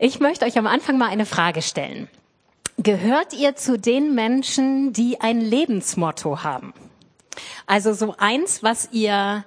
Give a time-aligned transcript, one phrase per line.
[0.00, 2.08] Ich möchte euch am Anfang mal eine Frage stellen.
[2.76, 6.72] Gehört ihr zu den Menschen, die ein Lebensmotto haben?
[7.66, 9.44] Also so eins, was ihr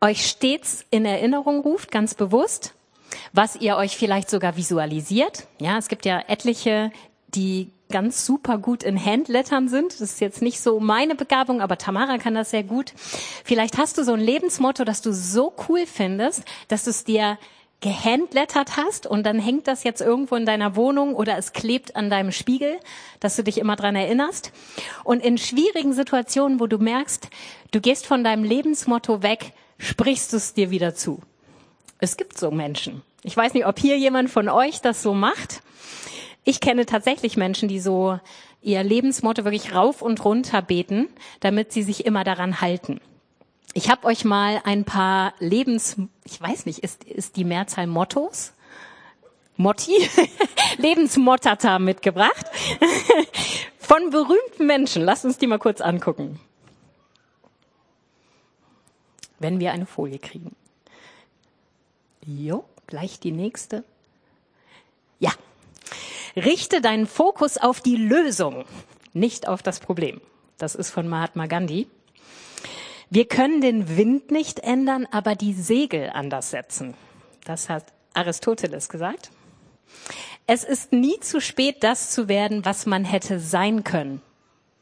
[0.00, 2.72] euch stets in Erinnerung ruft, ganz bewusst,
[3.34, 5.46] was ihr euch vielleicht sogar visualisiert.
[5.60, 6.90] Ja, es gibt ja etliche,
[7.28, 9.92] die ganz super gut in Handlettern sind.
[9.92, 12.94] Das ist jetzt nicht so meine Begabung, aber Tamara kann das sehr gut.
[13.44, 17.36] Vielleicht hast du so ein Lebensmotto, das du so cool findest, dass du es dir
[17.80, 22.08] gehandlettert hast und dann hängt das jetzt irgendwo in deiner Wohnung oder es klebt an
[22.08, 22.78] deinem Spiegel,
[23.20, 24.52] dass du dich immer dran erinnerst.
[25.04, 27.28] Und in schwierigen Situationen, wo du merkst,
[27.72, 31.20] du gehst von deinem Lebensmotto weg, sprichst du es dir wieder zu.
[31.98, 33.02] Es gibt so Menschen.
[33.22, 35.62] Ich weiß nicht, ob hier jemand von euch das so macht.
[36.44, 38.18] Ich kenne tatsächlich Menschen, die so
[38.62, 41.08] ihr Lebensmotto wirklich rauf und runter beten,
[41.40, 43.00] damit sie sich immer daran halten.
[43.76, 48.54] Ich habe euch mal ein paar Lebens, ich weiß nicht, ist, ist die Mehrzahl Mottos?
[49.58, 50.08] Motti?
[50.78, 52.46] Lebensmottata mitgebracht.
[53.78, 55.02] Von berühmten Menschen.
[55.02, 56.40] Lasst uns die mal kurz angucken.
[59.40, 60.56] Wenn wir eine Folie kriegen.
[62.24, 63.84] Jo, gleich die nächste.
[65.18, 65.32] Ja.
[66.34, 68.64] Richte deinen Fokus auf die Lösung,
[69.12, 70.22] nicht auf das Problem.
[70.56, 71.88] Das ist von Mahatma Gandhi.
[73.08, 76.94] Wir können den Wind nicht ändern, aber die Segel anders setzen.
[77.44, 79.30] Das hat Aristoteles gesagt.
[80.48, 84.22] Es ist nie zu spät, das zu werden, was man hätte sein können.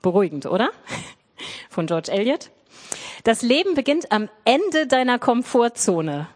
[0.03, 0.71] Beruhigend, oder?
[1.69, 2.51] Von George Eliot.
[3.25, 6.29] Das Leben beginnt am Ende deiner Komfortzone.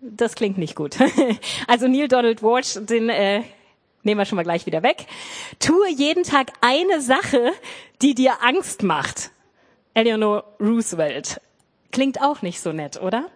[0.00, 0.96] Das klingt nicht gut.
[1.66, 3.42] Also Neil Donald Walsh, den äh,
[4.02, 5.06] nehmen wir schon mal gleich wieder weg.
[5.58, 7.52] Tue jeden Tag eine Sache,
[8.02, 9.30] die dir Angst macht.
[9.94, 11.40] Eleanor Roosevelt.
[11.92, 13.26] Klingt auch nicht so nett, oder?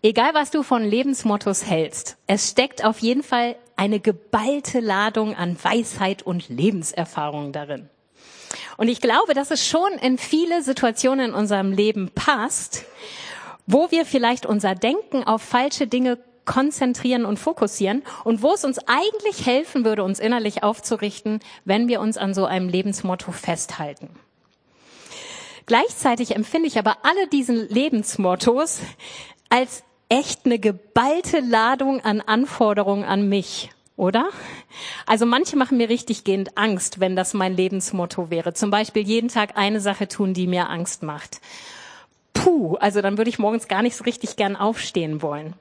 [0.00, 5.56] Egal, was du von Lebensmottos hältst, es steckt auf jeden Fall eine geballte Ladung an
[5.62, 7.88] Weisheit und Lebenserfahrung darin.
[8.76, 12.84] Und ich glaube, dass es schon in viele Situationen in unserem Leben passt,
[13.66, 18.78] wo wir vielleicht unser Denken auf falsche Dinge konzentrieren und fokussieren und wo es uns
[18.86, 24.08] eigentlich helfen würde, uns innerlich aufzurichten, wenn wir uns an so einem Lebensmotto festhalten.
[25.68, 28.80] Gleichzeitig empfinde ich aber alle diesen Lebensmottos
[29.50, 34.30] als echt eine geballte Ladung an Anforderungen an mich, oder?
[35.04, 38.54] Also manche machen mir richtig gehend Angst, wenn das mein Lebensmotto wäre.
[38.54, 41.42] Zum Beispiel jeden Tag eine Sache tun, die mir Angst macht.
[42.32, 45.52] Puh, also dann würde ich morgens gar nicht so richtig gern aufstehen wollen.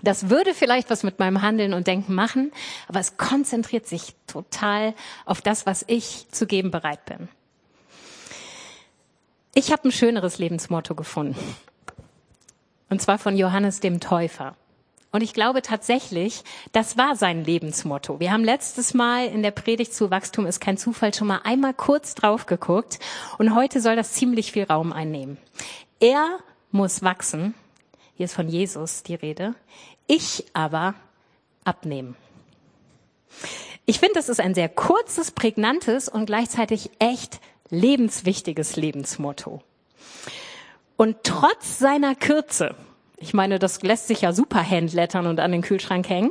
[0.00, 2.50] Das würde vielleicht was mit meinem Handeln und Denken machen,
[2.88, 4.94] aber es konzentriert sich total
[5.26, 7.28] auf das, was ich zu geben bereit bin.
[9.56, 11.56] Ich habe ein schöneres Lebensmotto gefunden.
[12.90, 14.56] Und zwar von Johannes dem Täufer.
[15.12, 16.42] Und ich glaube tatsächlich,
[16.72, 18.18] das war sein Lebensmotto.
[18.18, 21.72] Wir haben letztes Mal in der Predigt zu Wachstum ist kein Zufall schon mal einmal
[21.72, 22.98] kurz drauf geguckt.
[23.38, 25.38] Und heute soll das ziemlich viel Raum einnehmen.
[26.00, 26.40] Er
[26.72, 27.54] muss wachsen.
[28.16, 29.54] Hier ist von Jesus die Rede.
[30.08, 30.94] Ich aber
[31.62, 32.16] abnehmen.
[33.86, 39.62] Ich finde, das ist ein sehr kurzes, prägnantes und gleichzeitig echt lebenswichtiges Lebensmotto.
[40.96, 42.74] Und trotz seiner Kürze,
[43.16, 46.30] ich meine, das lässt sich ja super handlettern und an den Kühlschrank hängen,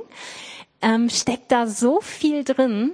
[0.81, 2.91] ähm, steckt da so viel drin,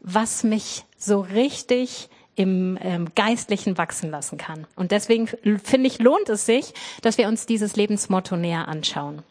[0.00, 4.66] was mich so richtig im ähm, Geistlichen wachsen lassen kann.
[4.74, 6.72] Und deswegen finde ich, lohnt es sich,
[7.02, 9.22] dass wir uns dieses Lebensmotto näher anschauen.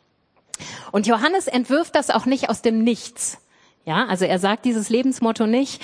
[0.91, 3.39] Und Johannes entwirft das auch nicht aus dem Nichts.
[3.85, 5.81] Ja, also er sagt dieses Lebensmotto nicht,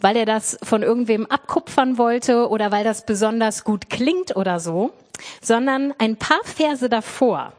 [0.00, 4.92] weil er das von irgendwem abkupfern wollte oder weil das besonders gut klingt oder so,
[5.40, 7.52] sondern ein paar Verse davor,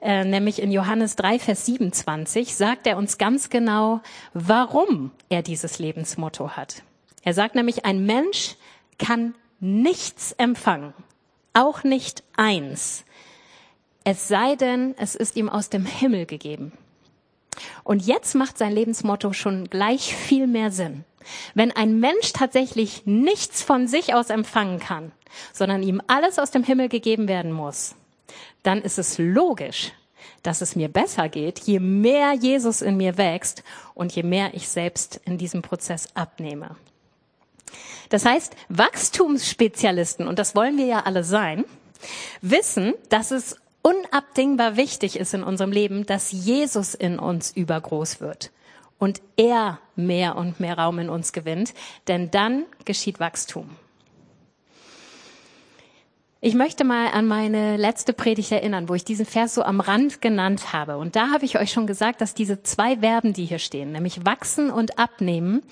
[0.00, 4.00] äh, nämlich in Johannes 3, Vers 27, sagt er uns ganz genau,
[4.34, 6.82] warum er dieses Lebensmotto hat.
[7.22, 8.56] Er sagt nämlich, ein Mensch
[8.98, 10.94] kann nichts empfangen,
[11.52, 13.04] auch nicht eins,
[14.10, 16.72] es sei denn, es ist ihm aus dem Himmel gegeben.
[17.84, 21.04] Und jetzt macht sein Lebensmotto schon gleich viel mehr Sinn.
[21.54, 25.12] Wenn ein Mensch tatsächlich nichts von sich aus empfangen kann,
[25.52, 27.94] sondern ihm alles aus dem Himmel gegeben werden muss,
[28.62, 29.92] dann ist es logisch,
[30.42, 33.62] dass es mir besser geht, je mehr Jesus in mir wächst
[33.94, 36.76] und je mehr ich selbst in diesem Prozess abnehme.
[38.08, 41.64] Das heißt, Wachstumsspezialisten, und das wollen wir ja alle sein,
[42.40, 48.50] wissen, dass es unabdingbar wichtig ist in unserem Leben, dass Jesus in uns übergroß wird
[48.98, 51.74] und er mehr und mehr Raum in uns gewinnt,
[52.06, 53.70] denn dann geschieht Wachstum.
[56.40, 60.22] Ich möchte mal an meine letzte Predigt erinnern, wo ich diesen Vers so am Rand
[60.22, 60.96] genannt habe.
[60.96, 64.24] Und da habe ich euch schon gesagt, dass diese zwei Verben, die hier stehen, nämlich
[64.24, 65.62] wachsen und abnehmen,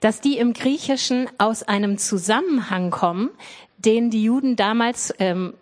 [0.00, 3.30] dass die im Griechischen aus einem Zusammenhang kommen,
[3.76, 5.54] den die Juden damals ähm,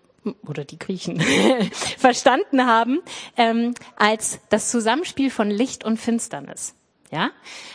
[0.47, 1.21] oder die Griechen
[1.99, 3.01] verstanden haben
[3.37, 6.76] ähm, als das Zusammenspiel von Licht und Finsternis.
[7.11, 7.31] Ja,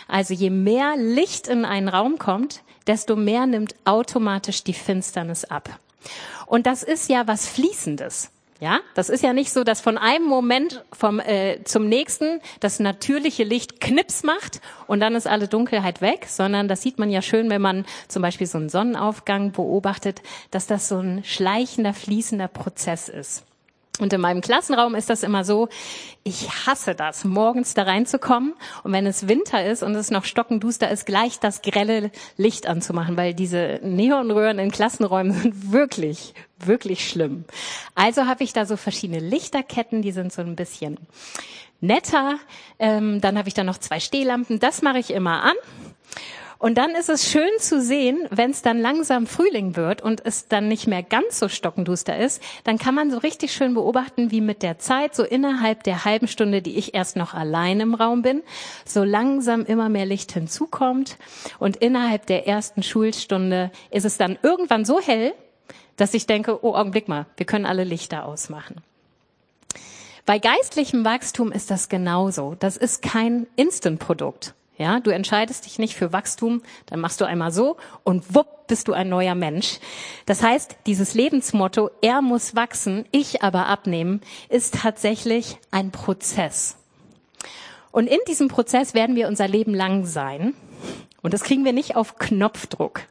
[0.08, 5.70] also je mehr Licht in einen Raum kommt, desto mehr nimmt automatisch die Finsternis ab.
[6.48, 8.32] Und das ist ja was Fließendes.
[8.62, 12.80] Ja, das ist ja nicht so, dass von einem Moment vom äh, zum nächsten das
[12.80, 17.24] natürliche Licht Knips macht und dann ist alle Dunkelheit weg, sondern das sieht man ja
[17.24, 22.48] schön, wenn man zum Beispiel so einen Sonnenaufgang beobachtet, dass das so ein schleichender, fließender
[22.48, 23.46] Prozess ist.
[24.00, 25.68] Und in meinem Klassenraum ist das immer so,
[26.24, 28.54] ich hasse das, morgens da reinzukommen
[28.84, 33.18] und wenn es Winter ist und es noch stockenduster ist, gleich das grelle Licht anzumachen,
[33.18, 37.44] weil diese Neonröhren in Klassenräumen sind wirklich, wirklich schlimm.
[37.94, 40.98] Also habe ich da so verschiedene Lichterketten, die sind so ein bisschen
[41.82, 42.40] netter.
[42.80, 45.56] Ähm, dann habe ich da noch zwei Stehlampen, das mache ich immer an.
[46.62, 50.48] Und dann ist es schön zu sehen, wenn es dann langsam Frühling wird und es
[50.48, 54.42] dann nicht mehr ganz so stockenduster ist, dann kann man so richtig schön beobachten, wie
[54.42, 58.22] mit der Zeit, so innerhalb der halben Stunde, die ich erst noch allein im Raum
[58.22, 58.44] bin,
[58.86, 61.18] so langsam immer mehr Licht hinzukommt.
[61.58, 65.34] Und innerhalb der ersten Schulstunde ist es dann irgendwann so hell,
[65.98, 68.84] dass ich denke, oh, Augenblick mal, wir können alle Lichter ausmachen.
[70.28, 72.56] Bei geistlichem Wachstum ist das genauso.
[72.60, 74.54] Das ist kein Instant-Produkt.
[74.82, 78.88] Ja, du entscheidest dich nicht für Wachstum, dann machst du einmal so und wupp bist
[78.88, 79.78] du ein neuer Mensch.
[80.26, 86.78] Das heißt, dieses Lebensmotto, er muss wachsen, ich aber abnehmen, ist tatsächlich ein Prozess.
[87.92, 90.56] Und in diesem Prozess werden wir unser Leben lang sein.
[91.22, 93.02] Und das kriegen wir nicht auf Knopfdruck.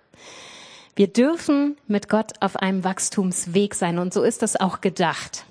[0.97, 5.45] Wir dürfen mit Gott auf einem Wachstumsweg sein und so ist das auch gedacht.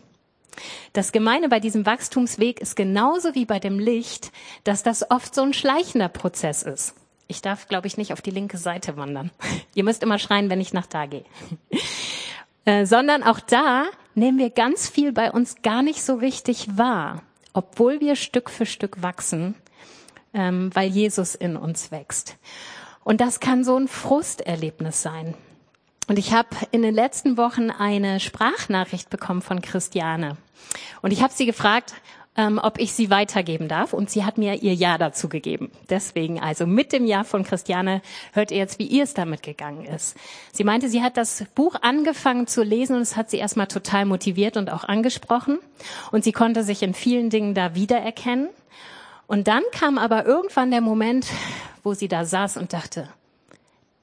[0.94, 4.32] Das Gemeine bei diesem Wachstumsweg ist genauso wie bei dem Licht,
[4.64, 6.96] dass das oft so ein schleichender Prozess ist.
[7.28, 9.32] Ich darf, glaube ich, nicht auf die linke Seite wandern.
[9.76, 11.26] Ihr müsst immer schreien, wenn ich nach da gehe.
[12.66, 13.86] Äh, sondern auch da
[14.16, 17.24] nehmen wir ganz viel bei uns gar nicht so richtig wahr,
[17.54, 19.56] obwohl wir Stück für Stück wachsen,
[20.34, 22.38] ähm, weil Jesus in uns wächst.
[23.04, 25.36] Und das kann so ein Frusterlebnis sein.
[26.10, 30.38] Und ich habe in den letzten Wochen eine Sprachnachricht bekommen von Christiane.
[31.04, 31.94] Und ich habe sie gefragt,
[32.36, 33.94] ähm, ob ich sie weitergeben darf.
[33.94, 35.70] Und sie hat mir ihr Ja dazu gegeben.
[35.88, 38.02] Deswegen also mit dem Ja von Christiane
[38.34, 40.18] hört ihr jetzt, wie ihr es damit gegangen ist.
[40.52, 44.06] Sie meinte, sie hat das Buch angefangen zu lesen und es hat sie erstmal total
[44.06, 45.60] motiviert und auch angesprochen.
[46.12, 48.50] Und sie konnte sich in vielen Dingen da wiedererkennen.
[49.28, 51.28] Und dann kam aber irgendwann der Moment,
[51.84, 53.10] wo sie da saß und dachte,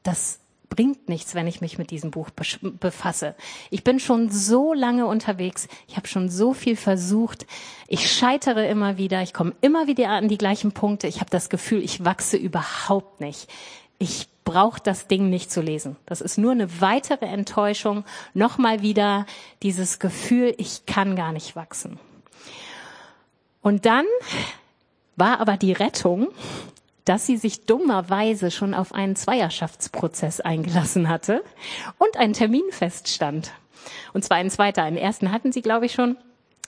[0.04, 0.38] das
[0.76, 3.34] bringt nichts, wenn ich mich mit diesem Buch befasse.
[3.70, 7.46] Ich bin schon so lange unterwegs, ich habe schon so viel versucht,
[7.88, 11.48] ich scheitere immer wieder, ich komme immer wieder an die gleichen Punkte, ich habe das
[11.48, 13.48] Gefühl, ich wachse überhaupt nicht.
[13.98, 15.96] Ich brauche das Ding nicht zu lesen.
[16.06, 19.26] Das ist nur eine weitere Enttäuschung, nochmal wieder
[19.62, 21.98] dieses Gefühl, ich kann gar nicht wachsen.
[23.62, 24.04] Und dann
[25.16, 26.28] war aber die Rettung,
[27.06, 31.42] dass sie sich dummerweise schon auf einen Zweierschaftsprozess eingelassen hatte
[31.98, 33.52] und ein Termin feststand.
[34.12, 34.82] Und zwar ein zweiter.
[34.82, 36.16] Einen ersten hatten sie, glaube ich, schon.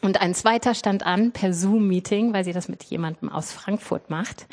[0.00, 4.46] Und ein zweiter stand an per Zoom-Meeting, weil sie das mit jemandem aus Frankfurt macht.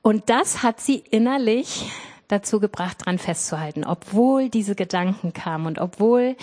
[0.00, 1.90] Und das hat sie innerlich
[2.28, 6.34] dazu gebracht, dran festzuhalten, obwohl diese Gedanken kamen und obwohl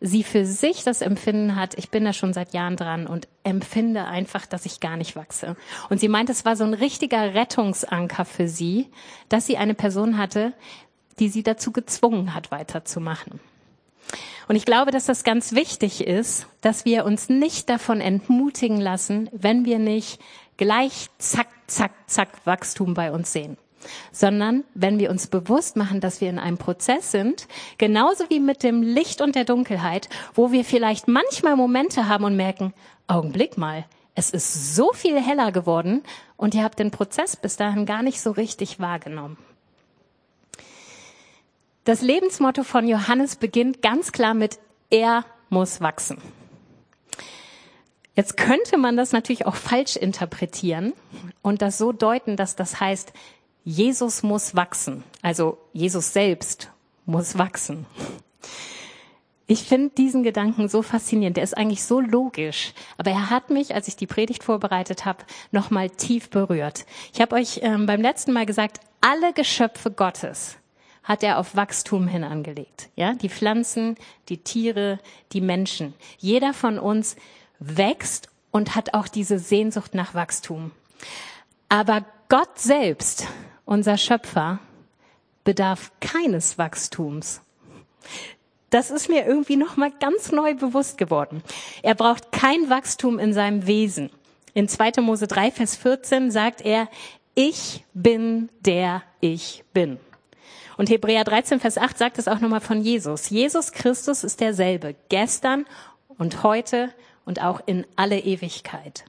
[0.00, 4.04] sie für sich das Empfinden hat, ich bin da schon seit Jahren dran und empfinde
[4.06, 5.56] einfach, dass ich gar nicht wachse.
[5.90, 8.88] Und sie meint, es war so ein richtiger Rettungsanker für sie,
[9.28, 10.54] dass sie eine Person hatte,
[11.18, 13.40] die sie dazu gezwungen hat, weiterzumachen.
[14.48, 19.28] Und ich glaube, dass das ganz wichtig ist, dass wir uns nicht davon entmutigen lassen,
[19.32, 20.20] wenn wir nicht
[20.56, 23.56] gleich zack, zack, zack Wachstum bei uns sehen
[24.12, 27.46] sondern wenn wir uns bewusst machen, dass wir in einem Prozess sind,
[27.78, 32.36] genauso wie mit dem Licht und der Dunkelheit, wo wir vielleicht manchmal Momente haben und
[32.36, 32.72] merken,
[33.06, 33.84] Augenblick mal,
[34.14, 36.02] es ist so viel heller geworden
[36.36, 39.38] und ihr habt den Prozess bis dahin gar nicht so richtig wahrgenommen.
[41.84, 44.58] Das Lebensmotto von Johannes beginnt ganz klar mit
[44.90, 46.18] Er muss wachsen.
[48.14, 50.92] Jetzt könnte man das natürlich auch falsch interpretieren
[51.42, 53.12] und das so deuten, dass das heißt,
[53.64, 55.04] Jesus muss wachsen.
[55.22, 56.70] Also Jesus selbst
[57.06, 57.86] muss wachsen.
[59.46, 61.36] Ich finde diesen Gedanken so faszinierend.
[61.36, 65.24] Der ist eigentlich so logisch, aber er hat mich, als ich die Predigt vorbereitet habe,
[65.50, 66.86] noch mal tief berührt.
[67.12, 70.56] Ich habe euch ähm, beim letzten Mal gesagt, alle Geschöpfe Gottes
[71.02, 72.90] hat er auf Wachstum hin angelegt.
[72.94, 73.96] Ja, die Pflanzen,
[74.28, 75.00] die Tiere,
[75.32, 75.94] die Menschen.
[76.18, 77.16] Jeder von uns
[77.58, 80.70] wächst und hat auch diese Sehnsucht nach Wachstum.
[81.68, 83.26] Aber Gott selbst,
[83.70, 84.58] unser Schöpfer,
[85.44, 87.40] bedarf keines Wachstums.
[88.68, 91.44] Das ist mir irgendwie noch mal ganz neu bewusst geworden.
[91.84, 94.10] Er braucht kein Wachstum in seinem Wesen.
[94.54, 95.00] In 2.
[95.02, 96.88] Mose 3, Vers 14 sagt er,
[97.36, 100.00] ich bin der ich bin.
[100.76, 103.30] Und Hebräer 13, Vers 8 sagt es auch nochmal von Jesus.
[103.30, 105.64] Jesus Christus ist derselbe, gestern
[106.18, 106.92] und heute
[107.24, 109.04] und auch in alle Ewigkeit.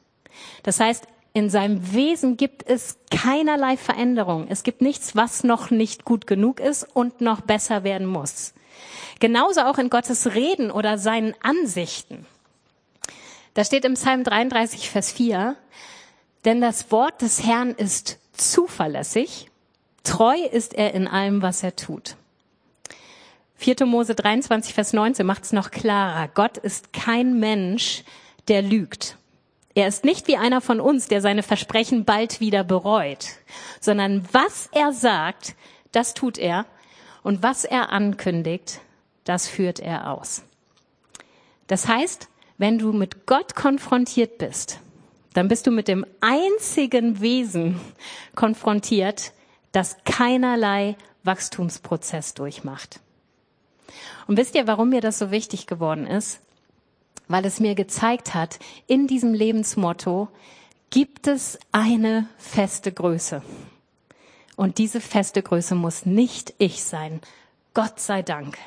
[0.62, 4.48] Das heißt, in seinem Wesen gibt es keinerlei Veränderung.
[4.50, 8.54] Es gibt nichts, was noch nicht gut genug ist und noch besser werden muss.
[9.20, 12.26] Genauso auch in Gottes Reden oder seinen Ansichten.
[13.54, 15.56] Da steht im Psalm 33, Vers 4,
[16.44, 19.50] denn das Wort des Herrn ist zuverlässig,
[20.04, 22.16] treu ist er in allem, was er tut.
[23.56, 23.86] 4.
[23.86, 26.28] Mose 23, Vers 19 macht es noch klarer.
[26.34, 28.04] Gott ist kein Mensch,
[28.48, 29.18] der lügt.
[29.74, 33.28] Er ist nicht wie einer von uns, der seine Versprechen bald wieder bereut,
[33.80, 35.56] sondern was er sagt,
[35.92, 36.66] das tut er
[37.24, 38.82] und was er ankündigt,
[39.24, 40.44] das führt er aus.
[41.68, 44.80] Das heißt, wenn du mit Gott konfrontiert bist,
[45.34, 47.80] dann bist du mit dem einzigen Wesen
[48.36, 49.32] konfrontiert,
[49.72, 53.00] das keinerlei Wachstumsprozess durchmacht.
[54.28, 56.42] Und wisst ihr, warum mir das so wichtig geworden ist?
[57.32, 60.28] Weil es mir gezeigt hat, in diesem Lebensmotto
[60.90, 63.42] gibt es eine feste Größe.
[64.58, 67.22] Und diese feste Größe muss nicht ich sein,
[67.74, 68.58] Gott sei Dank,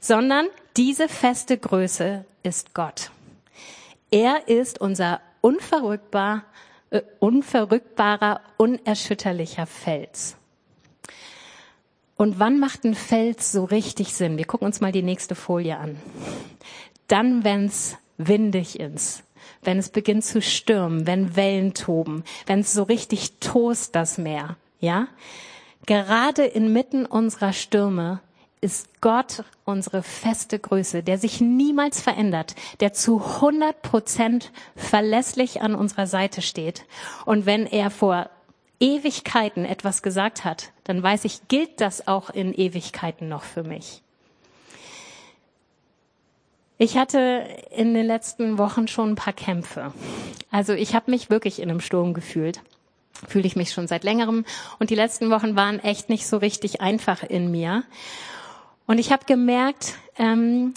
[0.00, 0.46] sondern
[0.76, 3.10] diese feste Größe ist Gott.
[4.12, 6.44] Er ist unser unverrückbar,
[6.90, 10.36] äh, unverrückbarer, unerschütterlicher Fels.
[12.16, 14.38] Und wann macht ein Fels so richtig Sinn?
[14.38, 15.96] Wir gucken uns mal die nächste Folie an.
[17.08, 19.24] Dann, wenn es windig ist,
[19.62, 24.56] wenn es beginnt zu stürmen, wenn Wellen toben, wenn es so richtig tost das Meer,
[24.80, 25.08] ja?
[25.86, 28.20] Gerade inmitten unserer Stürme
[28.60, 35.74] ist Gott unsere feste Größe, der sich niemals verändert, der zu 100 Prozent verlässlich an
[35.74, 36.84] unserer Seite steht.
[37.26, 38.30] Und wenn er vor
[38.78, 44.01] Ewigkeiten etwas gesagt hat, dann weiß ich, gilt das auch in Ewigkeiten noch für mich.
[46.82, 49.92] Ich hatte in den letzten Wochen schon ein paar Kämpfe.
[50.50, 52.60] Also ich habe mich wirklich in einem Sturm gefühlt
[53.28, 54.44] fühle ich mich schon seit längerem.
[54.80, 57.84] Und die letzten Wochen waren echt nicht so richtig einfach in mir.
[58.88, 60.74] Und ich habe gemerkt, ähm,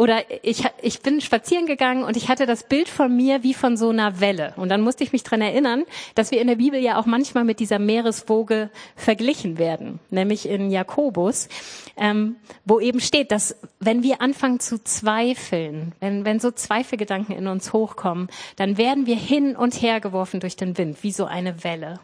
[0.00, 3.76] oder ich, ich bin spazieren gegangen und ich hatte das Bild von mir wie von
[3.76, 4.54] so einer Welle.
[4.56, 7.44] Und dann musste ich mich dran erinnern, dass wir in der Bibel ja auch manchmal
[7.44, 11.50] mit dieser Meereswoge verglichen werden, nämlich in Jakobus,
[11.98, 17.46] ähm, wo eben steht, dass wenn wir anfangen zu zweifeln, wenn, wenn so Zweifelgedanken in
[17.46, 21.62] uns hochkommen, dann werden wir hin und her geworfen durch den Wind, wie so eine
[21.62, 22.00] Welle.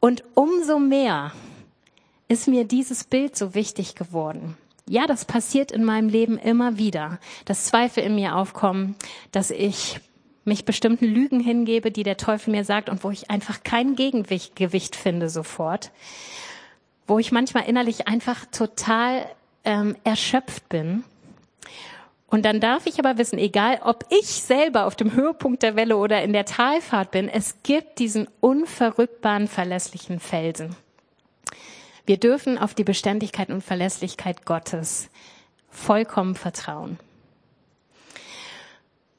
[0.00, 1.32] Und umso mehr
[2.28, 4.56] ist mir dieses Bild so wichtig geworden.
[4.88, 8.96] Ja, das passiert in meinem Leben immer wieder, dass Zweifel in mir aufkommen,
[9.32, 10.00] dass ich
[10.44, 14.96] mich bestimmten Lügen hingebe, die der Teufel mir sagt und wo ich einfach kein Gegengewicht
[14.96, 15.90] finde sofort,
[17.06, 19.26] wo ich manchmal innerlich einfach total
[19.64, 21.04] ähm, erschöpft bin.
[22.30, 25.96] Und dann darf ich aber wissen, egal ob ich selber auf dem Höhepunkt der Welle
[25.96, 30.76] oder in der Talfahrt bin, es gibt diesen unverrückbaren, verlässlichen Felsen.
[32.08, 35.10] Wir dürfen auf die Beständigkeit und Verlässlichkeit Gottes
[35.68, 36.98] vollkommen vertrauen.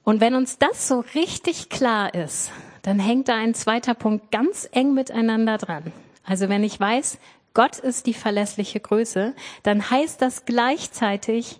[0.03, 4.67] Und wenn uns das so richtig klar ist, dann hängt da ein zweiter Punkt ganz
[4.72, 5.93] eng miteinander dran.
[6.24, 7.19] Also wenn ich weiß,
[7.53, 11.60] Gott ist die verlässliche Größe, dann heißt das gleichzeitig,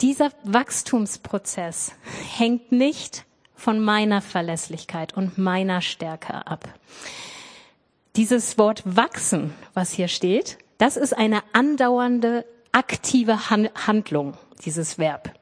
[0.00, 1.92] dieser Wachstumsprozess
[2.36, 6.68] hängt nicht von meiner Verlässlichkeit und meiner Stärke ab.
[8.16, 15.34] Dieses Wort wachsen, was hier steht, das ist eine andauernde aktive Handlung, dieses Verb.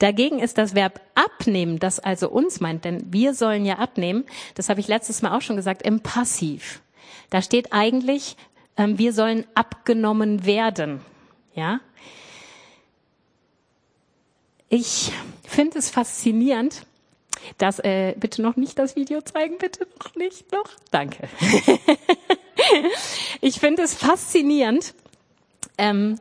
[0.00, 4.24] Dagegen ist das Verb abnehmen, das also uns meint, denn wir sollen ja abnehmen,
[4.56, 6.82] das habe ich letztes Mal auch schon gesagt, im Passiv.
[7.30, 8.36] Da steht eigentlich,
[8.76, 11.02] ähm, wir sollen abgenommen werden.
[11.54, 11.80] Ja?
[14.68, 15.12] Ich
[15.44, 16.84] finde es faszinierend,
[17.58, 20.64] das, äh, bitte noch nicht das Video zeigen, bitte noch nicht, noch.
[20.90, 21.28] Danke.
[23.40, 24.94] ich finde es faszinierend,
[25.78, 26.18] ähm,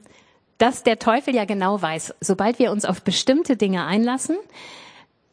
[0.58, 4.38] dass der Teufel ja genau weiß, sobald wir uns auf bestimmte Dinge einlassen,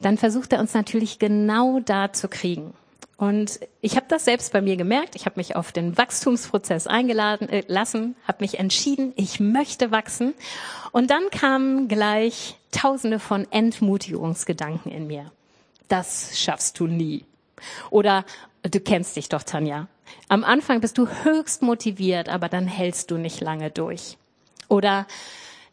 [0.00, 2.74] dann versucht er uns natürlich genau da zu kriegen.
[3.18, 5.16] Und ich habe das selbst bei mir gemerkt.
[5.16, 10.34] Ich habe mich auf den Wachstumsprozess eingeladen äh, lassen, habe mich entschieden, ich möchte wachsen.
[10.92, 15.32] Und dann kamen gleich Tausende von Entmutigungsgedanken in mir.
[15.88, 17.24] Das schaffst du nie.
[17.90, 18.24] Oder
[18.62, 19.88] du kennst dich doch, Tanja.
[20.28, 24.16] Am Anfang bist du höchst motiviert, aber dann hältst du nicht lange durch.
[24.68, 25.06] Oder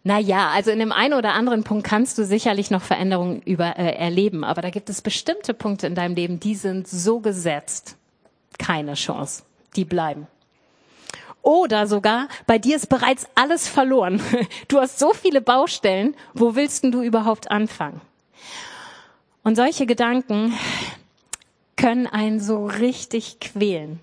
[0.04, 3.78] na ja, also in dem einen oder anderen Punkt kannst du sicherlich noch Veränderungen über,
[3.78, 7.98] äh, erleben, aber da gibt es bestimmte Punkte in deinem Leben, die sind so gesetzt.
[8.60, 9.44] Keine Chance.
[9.76, 10.28] Die bleiben.
[11.42, 14.22] Oder sogar, bei dir ist bereits alles verloren.
[14.68, 18.00] Du hast so viele Baustellen, wo willst denn du überhaupt anfangen?
[19.46, 20.54] Und solche Gedanken
[21.78, 24.00] können einen so richtig quälen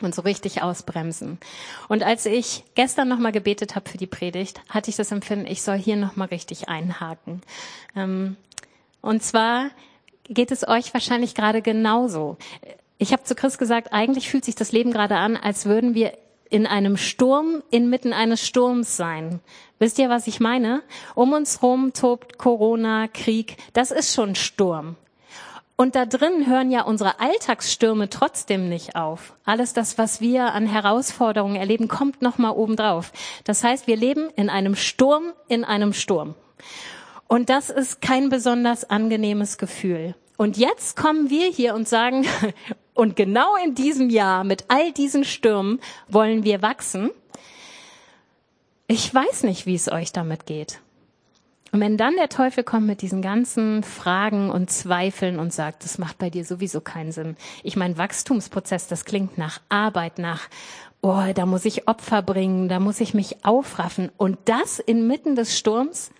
[0.00, 1.38] und so richtig ausbremsen.
[1.88, 5.62] Und als ich gestern nochmal gebetet habe für die Predigt, hatte ich das Empfinden, ich
[5.62, 7.42] soll hier nochmal richtig einhaken.
[7.94, 8.36] Ähm,
[9.00, 9.70] und zwar
[10.24, 12.36] geht es euch wahrscheinlich gerade genauso.
[12.98, 16.12] Ich habe zu Chris gesagt, eigentlich fühlt sich das Leben gerade an, als würden wir
[16.52, 19.40] in einem Sturm inmitten eines Sturms sein.
[19.78, 20.82] Wisst ihr, was ich meine?
[21.14, 23.56] Um uns rum tobt Corona, Krieg.
[23.72, 24.96] Das ist schon Sturm.
[25.76, 29.34] Und da drin hören ja unsere Alltagsstürme trotzdem nicht auf.
[29.46, 33.12] Alles das, was wir an Herausforderungen erleben, kommt noch mal obendrauf.
[33.44, 36.34] Das heißt, wir leben in einem Sturm in einem Sturm.
[37.28, 40.14] Und das ist kein besonders angenehmes Gefühl.
[40.36, 42.26] Und jetzt kommen wir hier und sagen,
[42.94, 47.10] und genau in diesem Jahr mit all diesen Stürmen wollen wir wachsen.
[48.86, 50.80] Ich weiß nicht, wie es euch damit geht.
[51.72, 55.96] Und wenn dann der Teufel kommt mit diesen ganzen Fragen und Zweifeln und sagt, das
[55.96, 57.36] macht bei dir sowieso keinen Sinn.
[57.62, 60.50] Ich meine, Wachstumsprozess, das klingt nach Arbeit, nach,
[61.00, 64.10] oh, da muss ich Opfer bringen, da muss ich mich aufraffen.
[64.18, 66.10] Und das inmitten des Sturms?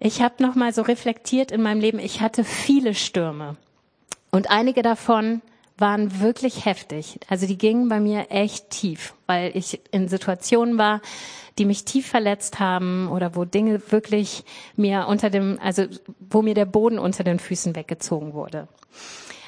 [0.00, 3.56] Ich habe noch mal so reflektiert in meinem Leben, ich hatte viele Stürme.
[4.30, 5.42] Und einige davon
[5.76, 7.18] waren wirklich heftig.
[7.28, 11.00] Also die gingen bei mir echt tief, weil ich in Situationen war,
[11.58, 14.44] die mich tief verletzt haben oder wo Dinge wirklich
[14.76, 15.84] mir unter dem, also
[16.30, 18.68] wo mir der Boden unter den Füßen weggezogen wurde.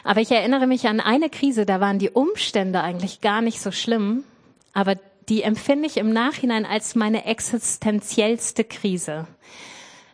[0.02, 3.70] Aber ich erinnere mich an eine Krise, da waren die Umstände eigentlich gar nicht so
[3.70, 4.24] schlimm,
[4.72, 4.96] aber
[5.28, 9.26] die empfinde ich im Nachhinein als meine existenziellste Krise.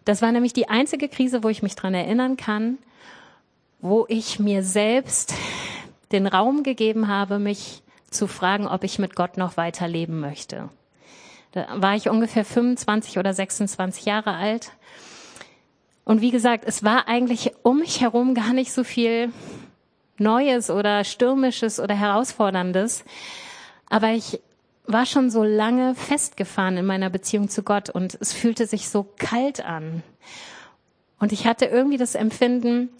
[0.06, 2.78] Das war nämlich die einzige Krise, wo ich mich dran erinnern kann,
[3.80, 5.34] wo ich mir selbst
[6.12, 10.70] den Raum gegeben habe, mich zu fragen, ob ich mit Gott noch weiter leben möchte.
[11.50, 14.70] Da war ich ungefähr 25 oder 26 Jahre alt.
[16.04, 19.32] Und wie gesagt, es war eigentlich um mich herum gar nicht so viel
[20.18, 23.04] Neues oder Stürmisches oder Herausforderndes.
[23.90, 24.40] Aber ich
[24.86, 29.06] war schon so lange festgefahren in meiner Beziehung zu Gott und es fühlte sich so
[29.18, 30.02] kalt an.
[31.18, 32.90] Und ich hatte irgendwie das Empfinden,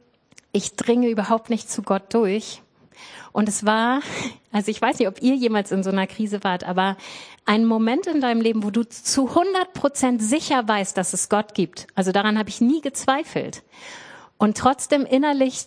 [0.52, 2.62] ich dringe überhaupt nicht zu Gott durch.
[3.32, 4.00] Und es war,
[4.52, 6.96] also ich weiß nicht, ob ihr jemals in so einer Krise wart, aber
[7.44, 11.54] ein Moment in deinem Leben, wo du zu 100 Prozent sicher weißt, dass es Gott
[11.54, 11.86] gibt.
[11.94, 13.62] Also daran habe ich nie gezweifelt.
[14.38, 15.66] Und trotzdem innerlich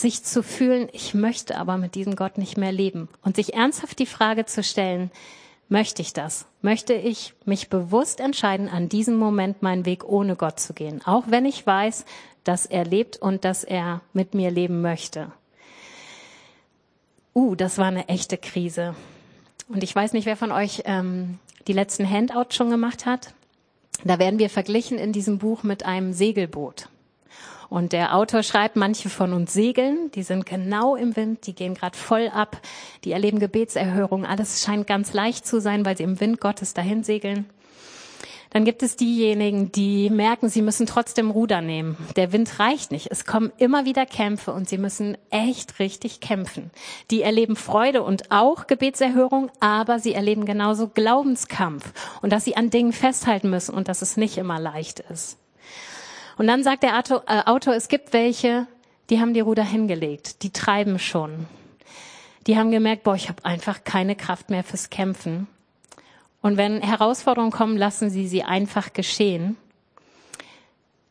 [0.00, 3.08] sich zu fühlen, ich möchte aber mit diesem Gott nicht mehr leben.
[3.22, 5.10] Und sich ernsthaft die Frage zu stellen,
[5.68, 6.46] möchte ich das?
[6.62, 11.00] Möchte ich mich bewusst entscheiden, an diesem Moment meinen Weg ohne Gott zu gehen?
[11.04, 12.04] Auch wenn ich weiß,
[12.44, 15.32] dass er lebt und dass er mit mir leben möchte.
[17.34, 18.94] Uh, das war eine echte Krise.
[19.68, 23.34] Und ich weiß nicht, wer von euch ähm, die letzten Handouts schon gemacht hat.
[24.04, 26.88] Da werden wir verglichen in diesem Buch mit einem Segelboot.
[27.70, 31.74] Und der Autor schreibt, manche von uns segeln, die sind genau im Wind, die gehen
[31.74, 32.60] gerade voll ab,
[33.04, 37.04] die erleben Gebetserhörungen, alles scheint ganz leicht zu sein, weil sie im Wind Gottes dahin
[37.04, 37.46] segeln.
[38.50, 41.96] Dann gibt es diejenigen, die merken, sie müssen trotzdem Ruder nehmen.
[42.16, 43.06] Der Wind reicht nicht.
[43.08, 46.72] Es kommen immer wieder Kämpfe und sie müssen echt richtig kämpfen.
[47.12, 52.70] Die erleben Freude und auch Gebetserhörung, aber sie erleben genauso Glaubenskampf und dass sie an
[52.70, 55.39] Dingen festhalten müssen und dass es nicht immer leicht ist.
[56.40, 58.66] Und dann sagt der äh, Autor, es gibt welche,
[59.10, 61.44] die haben die Ruder hingelegt, die treiben schon.
[62.46, 65.48] Die haben gemerkt, boah, ich habe einfach keine Kraft mehr fürs Kämpfen.
[66.40, 69.58] Und wenn Herausforderungen kommen, lassen sie sie einfach geschehen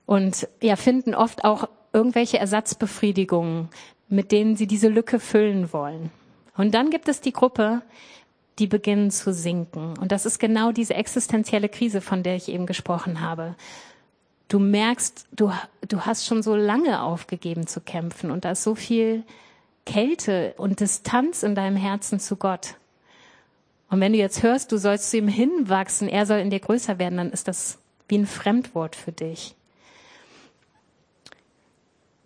[0.08, 3.70] und ja, finden oft auch irgendwelche Ersatzbefriedigungen,
[4.08, 6.10] mit denen sie diese Lücke füllen wollen.
[6.58, 7.84] Und dann gibt es die Gruppe,
[8.58, 9.96] die beginnen zu sinken.
[10.00, 13.56] Und das ist genau diese existenzielle Krise, von der ich eben gesprochen habe.
[14.50, 15.54] Du merkst, du,
[15.88, 19.24] du hast schon so lange aufgegeben zu kämpfen und da ist so viel
[19.86, 22.76] Kälte und Distanz in deinem Herzen zu Gott.
[23.90, 27.00] Und wenn du jetzt hörst, du sollst zu ihm hinwachsen, er soll in dir größer
[27.00, 29.56] werden, dann ist das wie ein Fremdwort für dich.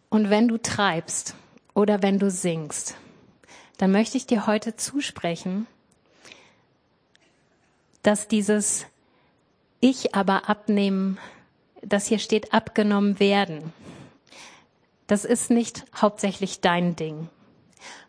[0.09, 1.35] Und wenn du treibst
[1.73, 2.95] oder wenn du singst,
[3.77, 5.67] dann möchte ich dir heute zusprechen,
[8.01, 8.85] dass dieses
[9.79, 11.17] Ich aber abnehmen,
[11.85, 13.73] das hier steht, abgenommen werden,
[15.07, 17.29] das ist nicht hauptsächlich dein Ding,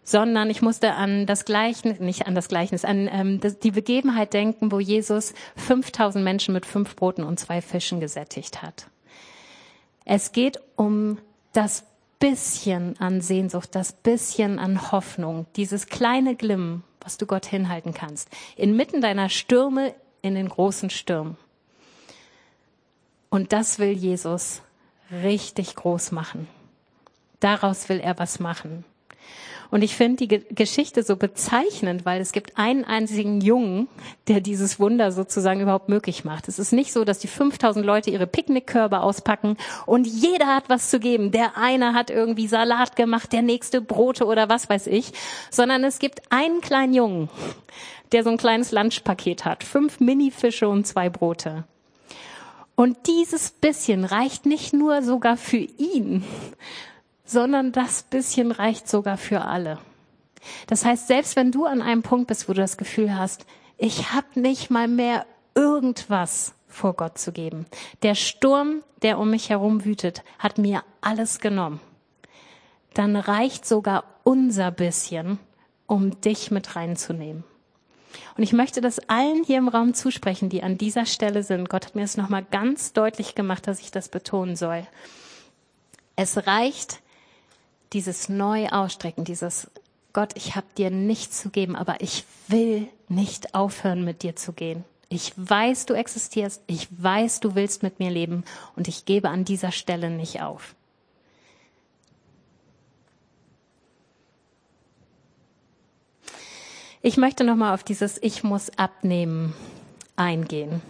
[0.04, 4.70] sondern ich musste an das Gleichnis, nicht an das Gleichnis, an ähm, die Begebenheit denken,
[4.70, 8.87] wo Jesus 5000 Menschen mit fünf Broten und zwei Fischen gesättigt hat.
[10.04, 11.18] Es geht um
[11.52, 11.84] das
[12.18, 18.28] bisschen an Sehnsucht, das bisschen an Hoffnung, dieses kleine Glimmen, was du Gott hinhalten kannst,
[18.56, 21.37] inmitten deiner Stürme, in den großen Stürmen.
[23.34, 24.62] Und das will Jesus
[25.10, 26.46] richtig groß machen.
[27.40, 28.84] Daraus will er was machen.
[29.72, 33.88] Und ich finde die Geschichte so bezeichnend, weil es gibt einen einzigen Jungen,
[34.28, 36.46] der dieses Wunder sozusagen überhaupt möglich macht.
[36.46, 40.88] Es ist nicht so, dass die 5000 Leute ihre Picknickkörbe auspacken und jeder hat was
[40.88, 41.32] zu geben.
[41.32, 45.10] Der eine hat irgendwie Salat gemacht, der nächste Brote oder was weiß ich,
[45.50, 47.28] sondern es gibt einen kleinen Jungen,
[48.12, 49.64] der so ein kleines Lunchpaket hat.
[49.64, 51.64] Fünf Minifische und zwei Brote.
[52.76, 56.24] Und dieses bisschen reicht nicht nur sogar für ihn,
[57.24, 59.78] sondern das bisschen reicht sogar für alle.
[60.66, 63.46] Das heißt, selbst wenn du an einem Punkt bist, wo du das Gefühl hast,
[63.78, 67.66] ich habe nicht mal mehr irgendwas vor Gott zu geben.
[68.02, 71.80] Der Sturm, der um mich herum wütet, hat mir alles genommen.
[72.94, 75.38] Dann reicht sogar unser bisschen,
[75.87, 77.44] um dich mit reinzunehmen.
[78.37, 81.68] Und ich möchte das allen hier im Raum zusprechen, die an dieser Stelle sind.
[81.68, 84.87] Gott hat mir es nochmal ganz deutlich gemacht, dass ich das betonen soll.
[86.16, 87.00] Es reicht,
[87.92, 89.68] dieses neu ausstrecken, dieses
[90.12, 94.53] Gott, ich habe dir nichts zu geben, aber ich will nicht aufhören, mit dir zu
[94.53, 94.85] gehen.
[95.09, 98.44] Ich weiß, du existierst, ich weiß, du willst mit mir leben
[98.77, 100.77] und ich gebe an dieser Stelle nicht auf.
[107.06, 109.52] Ich möchte nochmal auf dieses Ich muss abnehmen
[110.16, 110.80] eingehen.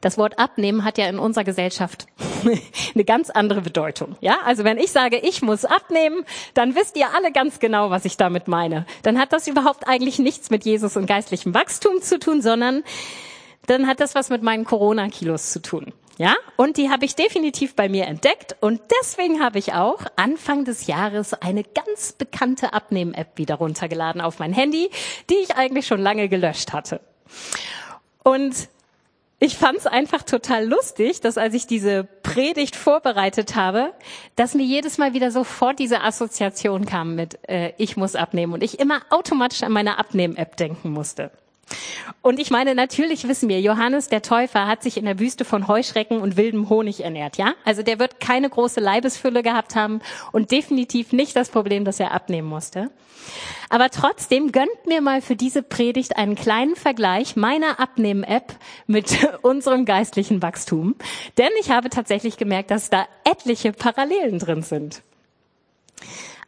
[0.00, 2.06] Das Wort abnehmen hat ja in unserer Gesellschaft
[2.94, 4.16] eine ganz andere Bedeutung.
[4.22, 8.06] Ja, also wenn ich sage, ich muss abnehmen, dann wisst ihr alle ganz genau, was
[8.06, 8.86] ich damit meine.
[9.02, 12.82] Dann hat das überhaupt eigentlich nichts mit Jesus und geistlichem Wachstum zu tun, sondern
[13.66, 15.92] dann hat das was mit meinen Corona-Kilos zu tun.
[16.18, 20.64] Ja, und die habe ich definitiv bei mir entdeckt und deswegen habe ich auch Anfang
[20.64, 24.90] des Jahres eine ganz bekannte Abnehmen-App wieder runtergeladen auf mein Handy,
[25.30, 27.00] die ich eigentlich schon lange gelöscht hatte.
[28.22, 28.68] Und
[29.44, 33.92] ich fand es einfach total lustig, dass als ich diese Predigt vorbereitet habe,
[34.36, 38.62] dass mir jedes Mal wieder sofort diese Assoziation kam mit äh, ich muss abnehmen und
[38.62, 41.32] ich immer automatisch an meine Abnehmen-App denken musste.
[42.20, 45.66] Und ich meine, natürlich wissen wir, Johannes der Täufer hat sich in der Wüste von
[45.68, 47.54] Heuschrecken und wildem Honig ernährt, ja?
[47.64, 52.12] Also der wird keine große Leibesfülle gehabt haben und definitiv nicht das Problem, dass er
[52.12, 52.90] abnehmen musste.
[53.68, 58.54] Aber trotzdem gönnt mir mal für diese Predigt einen kleinen Vergleich meiner Abnehmen-App
[58.86, 60.94] mit unserem geistlichen Wachstum.
[61.38, 65.02] Denn ich habe tatsächlich gemerkt, dass da etliche Parallelen drin sind.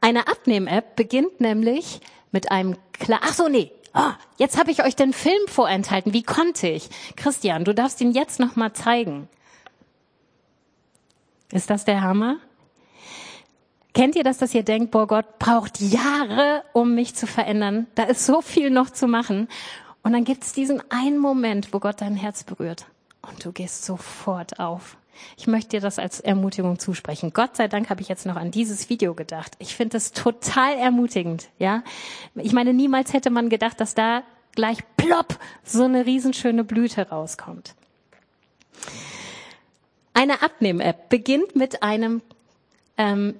[0.00, 4.96] Eine Abnehmen-App beginnt nämlich mit einem klar, ach so, nee, oh, jetzt habe ich euch
[4.96, 6.12] den Film vorenthalten.
[6.12, 6.88] Wie konnte ich?
[7.16, 9.28] Christian, du darfst ihn jetzt noch mal zeigen.
[11.52, 12.38] Ist das der Hammer?
[13.92, 17.86] Kennt ihr das, dass ihr denkt, boah, Gott braucht Jahre, um mich zu verändern?
[17.94, 19.48] Da ist so viel noch zu machen.
[20.02, 22.86] Und dann gibt es diesen einen Moment, wo Gott dein Herz berührt.
[23.28, 24.96] Und du gehst sofort auf.
[25.36, 27.32] Ich möchte dir das als Ermutigung zusprechen.
[27.32, 29.52] Gott sei Dank habe ich jetzt noch an dieses Video gedacht.
[29.58, 31.82] Ich finde es total ermutigend, ja.
[32.34, 34.22] Ich meine, niemals hätte man gedacht, dass da
[34.54, 37.74] gleich plopp so eine riesenschöne Blüte rauskommt.
[40.14, 42.22] Eine Abnehm-App beginnt mit einem
[42.96, 43.34] ähm,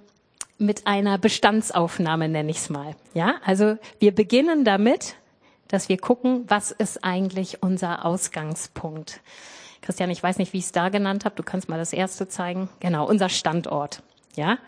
[0.59, 2.94] mit einer Bestandsaufnahme nenne ich es mal.
[3.12, 5.16] Ja, also wir beginnen damit,
[5.68, 9.20] dass wir gucken, was ist eigentlich unser Ausgangspunkt.
[9.85, 11.37] Christian, ich weiß nicht, wie ich es da genannt habe.
[11.37, 12.68] Du kannst mal das erste zeigen.
[12.81, 14.03] Genau, unser Standort.
[14.35, 14.59] Ja.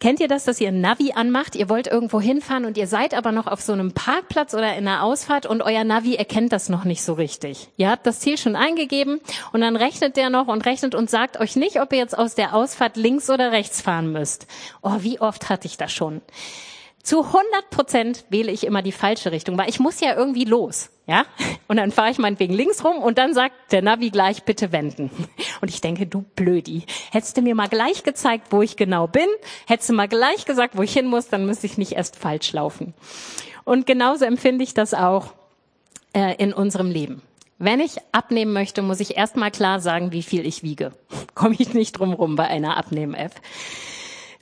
[0.00, 1.56] Kennt ihr das, dass ihr Navi anmacht?
[1.56, 4.86] Ihr wollt irgendwo hinfahren und ihr seid aber noch auf so einem Parkplatz oder in
[4.86, 7.68] einer Ausfahrt und euer Navi erkennt das noch nicht so richtig.
[7.76, 9.20] Ihr habt das Ziel schon eingegeben
[9.52, 12.36] und dann rechnet der noch und rechnet und sagt euch nicht, ob ihr jetzt aus
[12.36, 14.46] der Ausfahrt links oder rechts fahren müsst.
[14.82, 16.20] Oh, wie oft hatte ich das schon?
[17.08, 20.90] Zu 100 Prozent wähle ich immer die falsche Richtung, weil ich muss ja irgendwie los.
[21.06, 21.24] Ja?
[21.66, 25.10] Und dann fahre ich meinetwegen links rum und dann sagt der Navi gleich, bitte wenden.
[25.62, 29.26] Und ich denke, du Blödi, hättest du mir mal gleich gezeigt, wo ich genau bin,
[29.66, 32.52] hättest du mal gleich gesagt, wo ich hin muss, dann müsste ich nicht erst falsch
[32.52, 32.92] laufen.
[33.64, 35.32] Und genauso empfinde ich das auch
[36.12, 37.22] äh, in unserem Leben.
[37.56, 40.92] Wenn ich abnehmen möchte, muss ich erst mal klar sagen, wie viel ich wiege.
[41.34, 43.32] Komme ich nicht drum rum bei einer Abnehmen-App.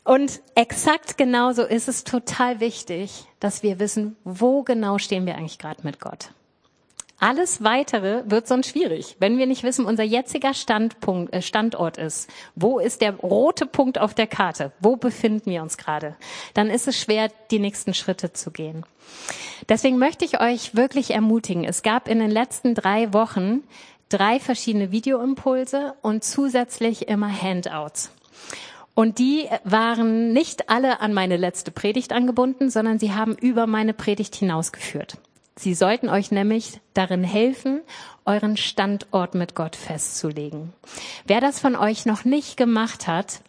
[0.07, 5.59] Und exakt genauso ist es total wichtig, dass wir wissen, wo genau stehen wir eigentlich
[5.59, 6.31] gerade mit Gott.
[7.19, 12.31] Alles weitere wird sonst schwierig, wenn wir nicht wissen, unser jetziger Standpunkt, äh, Standort ist.
[12.55, 14.71] Wo ist der rote Punkt auf der Karte?
[14.79, 16.15] Wo befinden wir uns gerade?
[16.55, 18.87] Dann ist es schwer, die nächsten Schritte zu gehen.
[19.69, 21.65] Deswegen möchte ich euch wirklich ermutigen.
[21.65, 23.65] Es gab in den letzten drei Wochen
[24.09, 28.13] drei verschiedene Videoimpulse und zusätzlich immer Handouts.
[28.97, 33.93] Und die waren nicht alle an meine letzte Predigt angebunden, sondern sie haben über meine
[33.93, 35.19] Predigt hinausgeführt.
[35.55, 37.83] Sie sollten euch nämlich darin helfen,
[38.25, 40.73] euren Standort mit Gott festzulegen.
[41.27, 43.43] Wer das von euch noch nicht gemacht hat,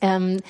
[0.00, 0.40] ähm,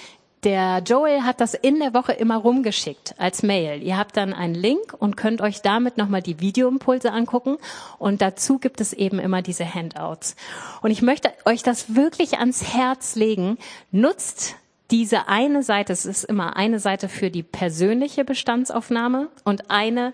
[0.45, 3.83] der Joel hat das in der Woche immer rumgeschickt als Mail.
[3.83, 7.57] Ihr habt dann einen Link und könnt euch damit nochmal die Videoimpulse angucken.
[7.99, 10.37] Und dazu gibt es eben immer diese Handouts.
[10.83, 13.59] Und ich möchte euch das wirklich ans Herz legen.
[13.91, 14.57] Nutzt
[14.91, 20.13] diese eine Seite, es ist immer eine Seite für die persönliche Bestandsaufnahme und eine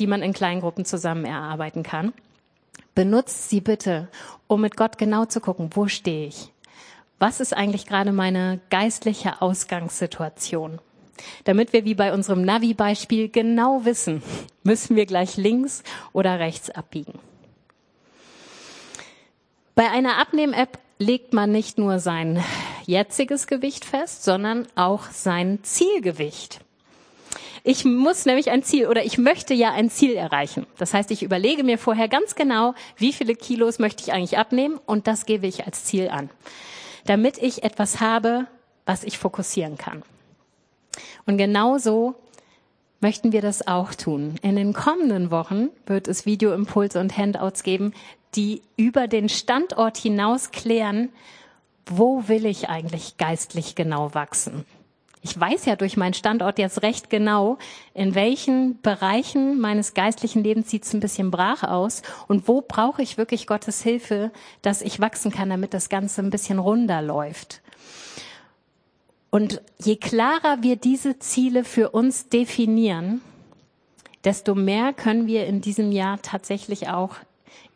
[0.00, 2.12] die man in kleinen Gruppen zusammen erarbeiten kann.
[2.94, 4.08] Benutzt sie bitte,
[4.48, 6.50] um mit Gott genau zu gucken, wo stehe ich?
[7.20, 10.80] Was ist eigentlich gerade meine geistliche Ausgangssituation?
[11.44, 14.22] Damit wir wie bei unserem Navi-Beispiel genau wissen,
[14.62, 15.82] müssen wir gleich links
[16.14, 17.18] oder rechts abbiegen.
[19.74, 22.42] Bei einer Abnehm-App legt man nicht nur sein
[22.86, 26.60] jetziges Gewicht fest, sondern auch sein Zielgewicht.
[27.64, 30.66] Ich muss nämlich ein Ziel oder ich möchte ja ein Ziel erreichen.
[30.78, 34.80] Das heißt, ich überlege mir vorher ganz genau, wie viele Kilos möchte ich eigentlich abnehmen
[34.86, 36.30] und das gebe ich als Ziel an,
[37.04, 38.46] damit ich etwas habe,
[38.86, 40.02] was ich fokussieren kann.
[41.26, 42.14] Und genauso
[43.00, 44.34] möchten wir das auch tun.
[44.42, 47.94] In den kommenden Wochen wird es Videoimpulse und Handouts geben,
[48.34, 51.10] die über den Standort hinaus klären,
[51.86, 54.64] wo will ich eigentlich geistlich genau wachsen?
[55.22, 57.58] Ich weiß ja durch meinen Standort jetzt recht genau,
[57.92, 63.02] in welchen Bereichen meines geistlichen Lebens sieht es ein bisschen brach aus und wo brauche
[63.02, 64.30] ich wirklich Gottes Hilfe,
[64.62, 67.60] dass ich wachsen kann, damit das Ganze ein bisschen runder läuft.
[69.28, 73.20] Und je klarer wir diese Ziele für uns definieren,
[74.24, 77.16] desto mehr können wir in diesem Jahr tatsächlich auch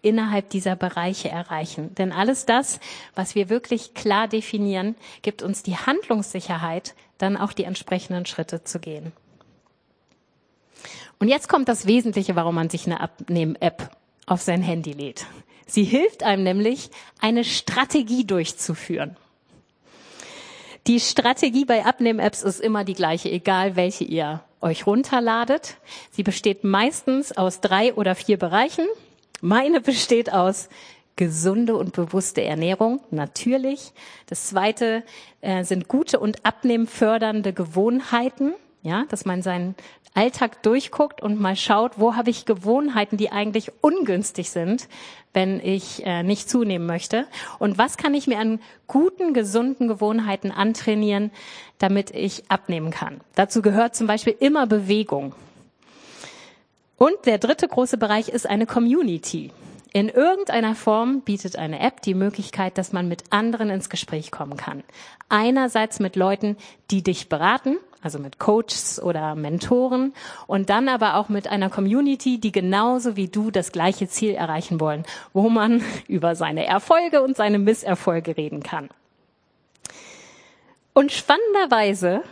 [0.04, 1.94] innerhalb dieser Bereiche erreichen.
[1.94, 2.80] Denn alles das,
[3.14, 8.78] was wir wirklich klar definieren, gibt uns die Handlungssicherheit, dann auch die entsprechenden Schritte zu
[8.78, 9.12] gehen.
[11.18, 13.90] Und jetzt kommt das Wesentliche, warum man sich eine Abnehmen-App
[14.26, 15.26] auf sein Handy lädt.
[15.66, 16.90] Sie hilft einem nämlich,
[17.20, 19.16] eine Strategie durchzuführen.
[20.86, 25.76] Die Strategie bei Abnehmen-Apps ist immer die gleiche, egal welche ihr euch runterladet.
[26.10, 28.86] Sie besteht meistens aus drei oder vier Bereichen.
[29.44, 30.70] Meine besteht aus
[31.16, 33.92] gesunde und bewusste Ernährung, natürlich.
[34.24, 35.02] Das zweite
[35.42, 39.74] äh, sind gute und abnehmfördernde Gewohnheiten, ja, dass man seinen
[40.14, 44.88] Alltag durchguckt und mal schaut, wo habe ich Gewohnheiten, die eigentlich ungünstig sind,
[45.34, 47.26] wenn ich äh, nicht zunehmen möchte.
[47.58, 51.30] Und was kann ich mir an guten, gesunden Gewohnheiten antrainieren,
[51.76, 53.20] damit ich abnehmen kann.
[53.34, 55.34] Dazu gehört zum Beispiel immer Bewegung.
[57.04, 59.50] Und der dritte große Bereich ist eine Community.
[59.92, 64.56] In irgendeiner Form bietet eine App die Möglichkeit, dass man mit anderen ins Gespräch kommen
[64.56, 64.82] kann.
[65.28, 66.56] Einerseits mit Leuten,
[66.90, 70.14] die dich beraten, also mit Coaches oder Mentoren
[70.46, 74.80] und dann aber auch mit einer Community, die genauso wie du das gleiche Ziel erreichen
[74.80, 78.88] wollen, wo man über seine Erfolge und seine Misserfolge reden kann.
[80.94, 82.22] Und spannenderweise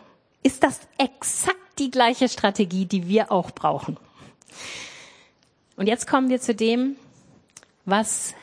[0.43, 3.99] ist das exakt die gleiche Strategie, die wir auch brauchen.
[5.77, 6.97] Und jetzt kommen wir zu dem,
[7.85, 8.35] was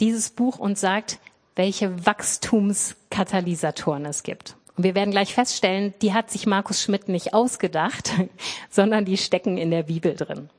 [0.00, 1.18] dieses Buch uns sagt,
[1.56, 4.56] welche Wachstumskatalysatoren es gibt.
[4.76, 8.12] Und wir werden gleich feststellen, die hat sich Markus Schmidt nicht ausgedacht,
[8.70, 10.50] sondern die stecken in der Bibel drin.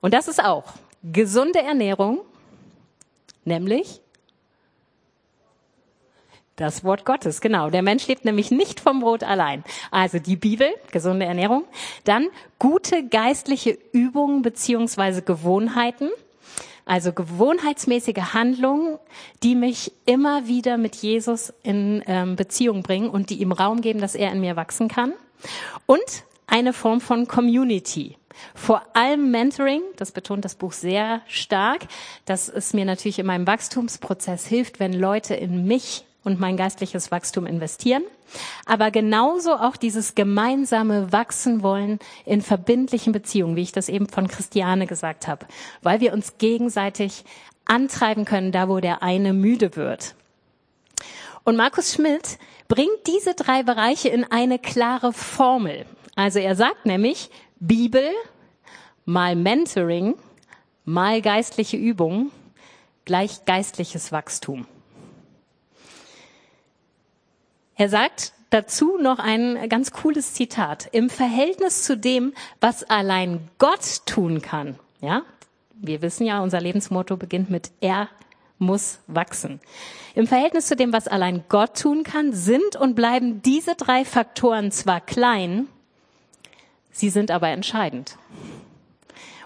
[0.00, 0.64] Und das ist auch
[1.02, 2.20] gesunde Ernährung,
[3.44, 4.00] nämlich
[6.56, 7.70] das Wort Gottes, genau.
[7.70, 9.64] Der Mensch lebt nämlich nicht vom Brot allein.
[9.90, 11.64] Also die Bibel, gesunde Ernährung.
[12.04, 16.10] Dann gute geistliche Übungen beziehungsweise Gewohnheiten.
[16.86, 18.98] Also gewohnheitsmäßige Handlungen,
[19.42, 24.00] die mich immer wieder mit Jesus in ähm, Beziehung bringen und die ihm Raum geben,
[24.00, 25.14] dass er in mir wachsen kann.
[25.86, 28.16] Und eine Form von Community.
[28.54, 31.86] Vor allem Mentoring, das betont das Buch sehr stark,
[32.26, 37.10] dass es mir natürlich in meinem Wachstumsprozess hilft, wenn Leute in mich und mein geistliches
[37.10, 38.02] Wachstum investieren.
[38.66, 44.26] Aber genauso auch dieses gemeinsame Wachsen wollen in verbindlichen Beziehungen, wie ich das eben von
[44.26, 45.46] Christiane gesagt habe,
[45.82, 47.24] weil wir uns gegenseitig
[47.66, 50.14] antreiben können, da wo der eine müde wird.
[51.44, 55.84] Und Markus Schmidt bringt diese drei Bereiche in eine klare Formel.
[56.16, 58.10] Also er sagt nämlich, Bibel
[59.04, 60.14] mal Mentoring
[60.84, 62.30] mal geistliche Übung
[63.04, 64.66] gleich geistliches Wachstum.
[67.76, 70.88] Er sagt dazu noch ein ganz cooles Zitat.
[70.92, 75.22] Im Verhältnis zu dem, was allein Gott tun kann, ja,
[75.74, 78.08] wir wissen ja, unser Lebensmotto beginnt mit er
[78.58, 79.60] muss wachsen.
[80.14, 84.70] Im Verhältnis zu dem, was allein Gott tun kann, sind und bleiben diese drei Faktoren
[84.70, 85.66] zwar klein,
[86.92, 88.16] sie sind aber entscheidend.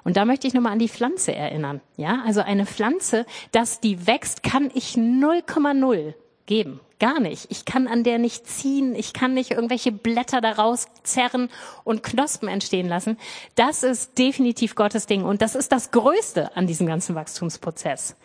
[0.04, 1.80] Und da möchte ich nochmal an die Pflanze erinnern.
[1.96, 6.14] Ja, also eine Pflanze, dass die wächst, kann ich 0,0
[6.48, 6.80] geben.
[6.98, 7.46] Gar nicht.
[7.50, 8.96] Ich kann an der nicht ziehen.
[8.96, 11.48] Ich kann nicht irgendwelche Blätter daraus zerren
[11.84, 13.16] und Knospen entstehen lassen.
[13.54, 15.22] Das ist definitiv Gottes Ding.
[15.22, 18.16] Und das ist das Größte an diesem ganzen Wachstumsprozess.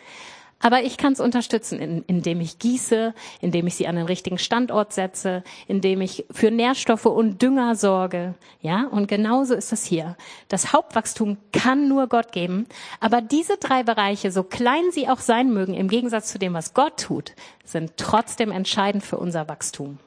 [0.64, 4.38] Aber ich kann es unterstützen, in, indem ich gieße, indem ich sie an den richtigen
[4.38, 8.32] Standort setze, indem ich für Nährstoffe und Dünger sorge.
[8.62, 10.16] Ja, und genauso ist es hier.
[10.48, 12.64] Das Hauptwachstum kann nur Gott geben.
[12.98, 16.72] Aber diese drei Bereiche, so klein sie auch sein mögen, im Gegensatz zu dem, was
[16.72, 17.32] Gott tut,
[17.66, 19.98] sind trotzdem entscheidend für unser Wachstum.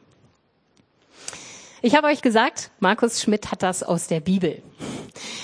[1.84, 4.64] Ich habe euch gesagt, Markus Schmidt hat das aus der Bibel.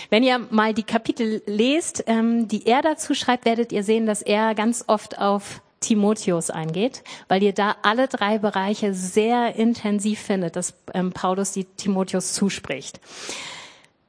[0.10, 4.22] Wenn ihr mal die Kapitel lest, ähm, die er dazu schreibt, werdet ihr sehen, dass
[4.22, 10.56] er ganz oft auf Timotheus eingeht, weil ihr da alle drei Bereiche sehr intensiv findet,
[10.56, 13.00] dass ähm, Paulus die Timotheus zuspricht.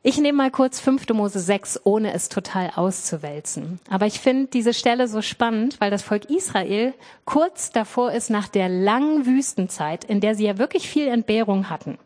[0.06, 1.08] Ich nehme mal kurz 5.
[1.14, 3.80] Mose 6, ohne es total auszuwälzen.
[3.88, 6.92] Aber ich finde diese Stelle so spannend, weil das Volk Israel
[7.24, 11.98] kurz davor ist nach der langen Wüstenzeit, in der sie ja wirklich viel Entbehrung hatten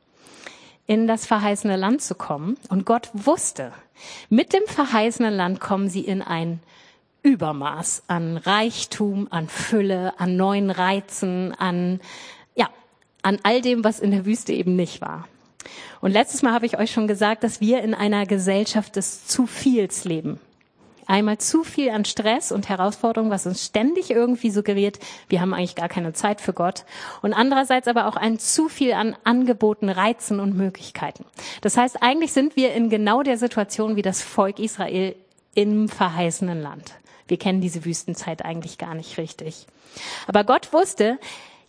[0.89, 2.57] in das verheißene Land zu kommen.
[2.69, 3.73] Und Gott wusste,
[4.29, 6.61] mit dem verheißenen Land kommen sie in ein
[7.23, 12.01] Übermaß an Reichtum, an Fülle, an neuen Reizen, an,
[12.57, 12.69] ja,
[13.23, 15.29] an all dem, was in der Wüste eben nicht war.
[16.01, 19.47] Und letztes Mal habe ich euch schon gesagt, dass wir in einer Gesellschaft des zu
[19.47, 20.41] viels leben.
[21.09, 24.99] Einmal zu viel an Stress und Herausforderungen, was uns ständig irgendwie suggeriert,
[25.31, 26.85] wir haben eigentlich gar keine Zeit für Gott.
[27.23, 31.25] Und andererseits aber auch ein zu viel an Angeboten, Reizen und Möglichkeiten.
[31.63, 35.17] Das heißt, eigentlich sind wir in genau der Situation wie das Volk Israel
[35.55, 36.93] im verheißenen Land.
[37.27, 39.67] Wir kennen diese Wüstenzeit eigentlich gar nicht richtig.
[40.27, 41.19] Aber Gott wusste,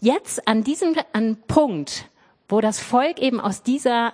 [0.02, 2.10] jetzt an diesem an Punkt,
[2.50, 4.12] wo das Volk eben aus dieser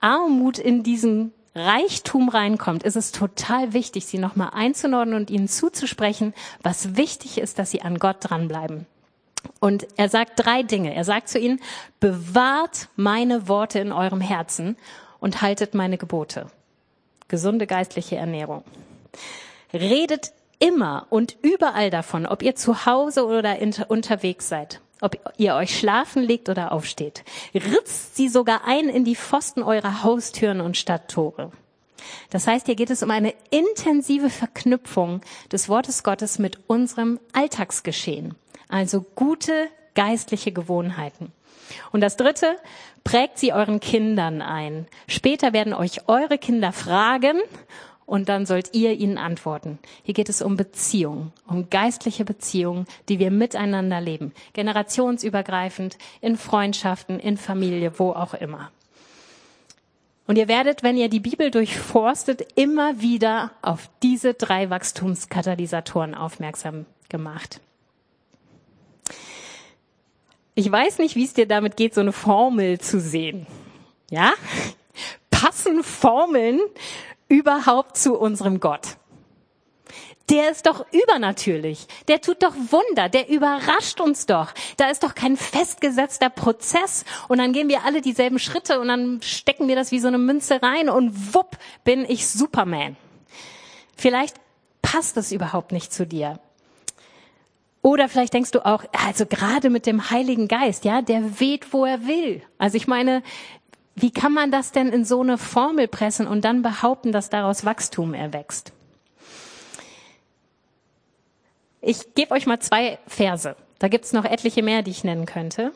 [0.00, 6.32] Armut in diesen Reichtum reinkommt, ist es total wichtig, sie nochmal einzunordnen und ihnen zuzusprechen,
[6.62, 8.86] was wichtig ist, dass sie an Gott dranbleiben.
[9.60, 10.94] Und er sagt drei Dinge.
[10.94, 11.60] Er sagt zu ihnen,
[12.00, 14.76] bewahrt meine Worte in eurem Herzen
[15.20, 16.46] und haltet meine Gebote.
[17.28, 18.64] Gesunde geistliche Ernährung.
[19.72, 25.78] Redet immer und überall davon, ob ihr zu Hause oder unterwegs seid ob ihr euch
[25.78, 27.24] schlafen legt oder aufsteht.
[27.54, 31.52] Ritzt sie sogar ein in die Pfosten eurer Haustüren und Stadttore.
[32.30, 38.34] Das heißt, hier geht es um eine intensive Verknüpfung des Wortes Gottes mit unserem Alltagsgeschehen.
[38.68, 41.32] Also gute geistliche Gewohnheiten.
[41.90, 42.56] Und das dritte,
[43.04, 44.86] prägt sie euren Kindern ein.
[45.08, 47.40] Später werden euch eure Kinder fragen
[48.12, 49.78] und dann sollt ihr ihnen antworten.
[50.02, 57.18] Hier geht es um Beziehungen, um geistliche Beziehungen, die wir miteinander leben, generationsübergreifend, in Freundschaften,
[57.18, 58.70] in Familie, wo auch immer.
[60.26, 66.84] Und ihr werdet, wenn ihr die Bibel durchforstet, immer wieder auf diese drei Wachstumskatalysatoren aufmerksam
[67.08, 67.62] gemacht.
[70.54, 73.46] Ich weiß nicht, wie es dir damit geht, so eine Formel zu sehen.
[74.10, 74.34] Ja?
[75.30, 76.60] Passen Formeln
[77.32, 78.98] überhaupt zu unserem Gott?
[80.28, 81.86] Der ist doch übernatürlich.
[82.06, 83.08] Der tut doch Wunder.
[83.08, 84.52] Der überrascht uns doch.
[84.76, 87.04] Da ist doch kein festgesetzter Prozess.
[87.28, 90.18] Und dann gehen wir alle dieselben Schritte und dann stecken wir das wie so eine
[90.18, 92.96] Münze rein und wupp bin ich Superman.
[93.96, 94.36] Vielleicht
[94.82, 96.38] passt das überhaupt nicht zu dir.
[97.80, 101.84] Oder vielleicht denkst du auch, also gerade mit dem Heiligen Geist, ja, der weht, wo
[101.84, 102.42] er will.
[102.56, 103.24] Also ich meine,
[103.94, 107.64] wie kann man das denn in so eine Formel pressen und dann behaupten, dass daraus
[107.64, 108.72] Wachstum erwächst?
[111.80, 113.56] Ich gebe euch mal zwei Verse.
[113.78, 115.72] Da gibt's noch etliche mehr, die ich nennen könnte.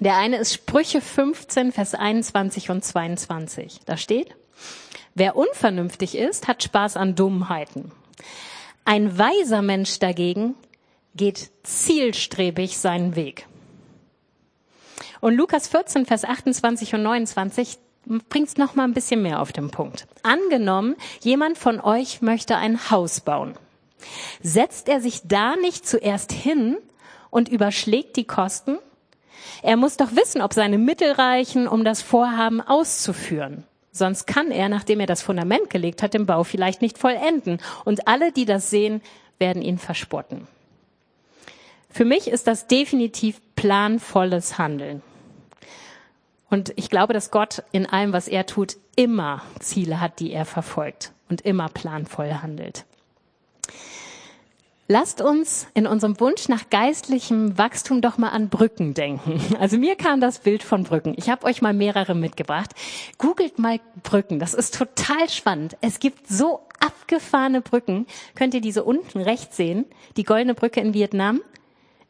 [0.00, 3.80] Der eine ist Sprüche 15, Vers 21 und 22.
[3.86, 4.34] Da steht,
[5.14, 7.92] wer unvernünftig ist, hat Spaß an Dummheiten.
[8.84, 10.56] Ein weiser Mensch dagegen
[11.14, 13.46] geht zielstrebig seinen Weg.
[15.22, 17.78] Und Lukas 14, Vers 28 und 29
[18.28, 20.08] bringt es noch mal ein bisschen mehr auf den Punkt.
[20.24, 23.54] Angenommen, jemand von euch möchte ein Haus bauen.
[24.42, 26.76] Setzt er sich da nicht zuerst hin
[27.30, 28.78] und überschlägt die Kosten?
[29.62, 33.62] Er muss doch wissen, ob seine Mittel reichen, um das Vorhaben auszuführen.
[33.92, 37.60] Sonst kann er, nachdem er das Fundament gelegt hat, den Bau vielleicht nicht vollenden.
[37.84, 39.00] Und alle, die das sehen,
[39.38, 40.48] werden ihn verspotten.
[41.90, 45.00] Für mich ist das definitiv planvolles Handeln.
[46.52, 50.44] Und ich glaube, dass Gott in allem, was er tut, immer Ziele hat, die er
[50.44, 52.84] verfolgt und immer planvoll handelt.
[54.86, 59.40] Lasst uns in unserem Wunsch nach geistlichem Wachstum doch mal an Brücken denken.
[59.60, 61.14] Also mir kam das Bild von Brücken.
[61.16, 62.72] Ich habe euch mal mehrere mitgebracht.
[63.16, 64.38] Googelt mal Brücken.
[64.38, 65.78] Das ist total spannend.
[65.80, 68.06] Es gibt so abgefahrene Brücken.
[68.34, 69.86] Könnt ihr diese unten rechts sehen?
[70.18, 71.40] Die goldene Brücke in Vietnam.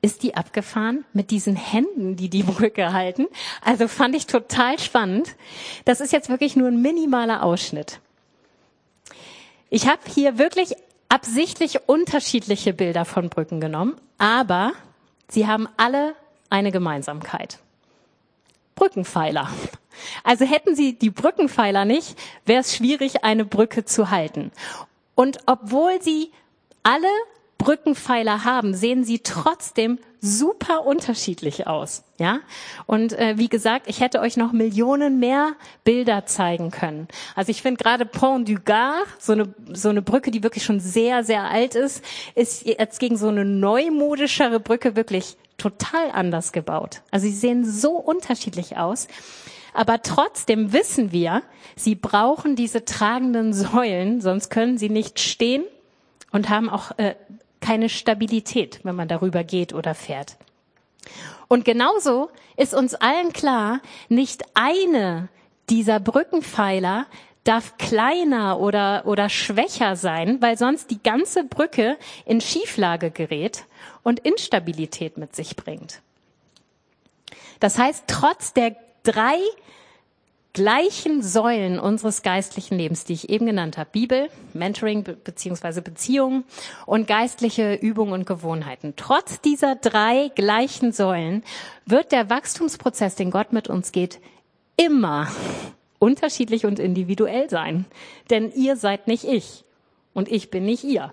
[0.05, 3.29] Ist die abgefahren mit diesen Händen, die die Brücke halten?
[3.65, 5.37] Also fand ich total spannend.
[5.85, 8.01] Das ist jetzt wirklich nur ein minimaler Ausschnitt.
[9.71, 10.75] Ich habe hier wirklich
[11.09, 14.73] absichtlich unterschiedliche Bilder von Brücken genommen, aber
[15.29, 16.15] sie haben alle
[16.51, 17.59] eine Gemeinsamkeit.
[18.75, 19.49] Brückenpfeiler.
[20.25, 24.51] Also hätten sie die Brückenpfeiler nicht, wäre es schwierig, eine Brücke zu halten.
[25.15, 26.33] Und obwohl sie
[26.83, 27.09] alle
[27.63, 32.03] Brückenpfeiler haben, sehen sie trotzdem super unterschiedlich aus.
[32.19, 32.41] Ja,
[32.87, 35.53] und äh, wie gesagt, ich hätte euch noch Millionen mehr
[35.85, 37.07] Bilder zeigen können.
[37.37, 40.81] Also ich finde gerade Pont du Gard, so eine so eine Brücke, die wirklich schon
[40.81, 42.05] sehr sehr alt ist,
[42.35, 47.03] ist jetzt gegen so eine neumodischere Brücke wirklich total anders gebaut.
[47.13, 49.07] Also sie sehen so unterschiedlich aus.
[49.73, 51.43] Aber trotzdem wissen wir,
[51.77, 55.65] sie brauchen diese tragenden Säulen, sonst können sie nicht stehen
[56.33, 57.15] und haben auch äh,
[57.63, 60.37] keine Stabilität, wenn man darüber geht oder fährt.
[61.49, 65.29] Und genauso ist uns allen klar, nicht eine
[65.71, 67.07] dieser Brückenpfeiler
[67.45, 73.65] darf kleiner oder, oder schwächer sein, weil sonst die ganze Brücke in Schieflage gerät
[74.03, 76.01] und Instabilität mit sich bringt.
[77.59, 79.39] Das heißt, trotz der drei
[80.55, 83.91] gleichen Säulen unseres geistlichen Lebens, die ich eben genannt habe.
[83.91, 86.45] Bibel, Mentoring beziehungsweise Beziehungen
[86.85, 88.95] und geistliche Übungen und Gewohnheiten.
[88.97, 91.43] Trotz dieser drei gleichen Säulen
[91.87, 94.21] wird der Wachstumsprozess, den Gott mit uns geht,
[94.77, 95.29] immer
[95.99, 97.87] unterschiedlich und individuell sein.
[98.29, 99.65] Denn ihr seid nicht ich
[100.13, 101.13] und ich bin nicht ihr.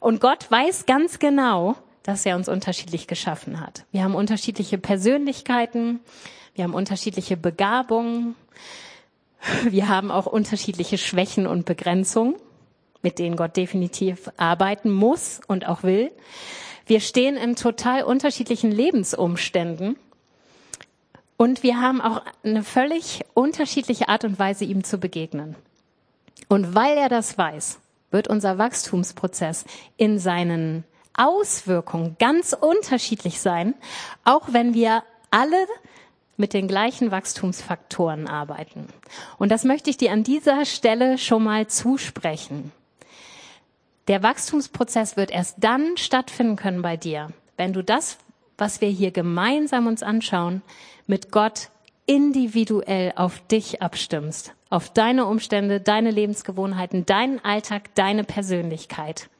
[0.00, 3.84] Und Gott weiß ganz genau, dass er uns unterschiedlich geschaffen hat.
[3.92, 6.00] Wir haben unterschiedliche Persönlichkeiten,
[6.54, 8.36] wir haben unterschiedliche Begabungen.
[9.64, 12.36] Wir haben auch unterschiedliche Schwächen und Begrenzungen,
[13.02, 16.10] mit denen Gott definitiv arbeiten muss und auch will.
[16.86, 19.96] Wir stehen in total unterschiedlichen Lebensumständen.
[21.36, 25.56] Und wir haben auch eine völlig unterschiedliche Art und Weise, ihm zu begegnen.
[26.48, 27.78] Und weil er das weiß,
[28.10, 29.64] wird unser Wachstumsprozess
[29.96, 30.84] in seinen
[31.14, 33.74] Auswirkungen ganz unterschiedlich sein,
[34.24, 35.66] auch wenn wir alle
[36.36, 38.88] mit den gleichen Wachstumsfaktoren arbeiten.
[39.38, 42.72] Und das möchte ich dir an dieser Stelle schon mal zusprechen.
[44.08, 48.18] Der Wachstumsprozess wird erst dann stattfinden können bei dir, wenn du das,
[48.58, 50.62] was wir hier gemeinsam uns anschauen,
[51.06, 51.70] mit Gott
[52.06, 59.30] individuell auf dich abstimmst, auf deine Umstände, deine Lebensgewohnheiten, deinen Alltag, deine Persönlichkeit.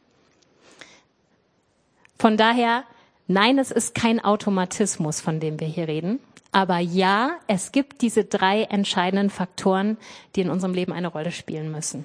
[2.19, 2.85] Von daher,
[3.27, 6.21] nein, es ist kein Automatismus, von dem wir hier reden,
[6.55, 9.99] aber ja, es gibt diese drei entscheidenden Faktoren,
[10.37, 12.05] die in unserem Leben eine Rolle spielen müssen.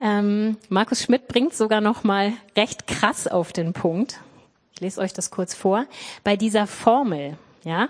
[0.00, 4.20] Ähm, Markus Schmidt bringt sogar noch mal recht krass auf den Punkt.
[4.74, 5.86] Ich lese euch das kurz vor.
[6.22, 7.88] Bei dieser Formel, ja,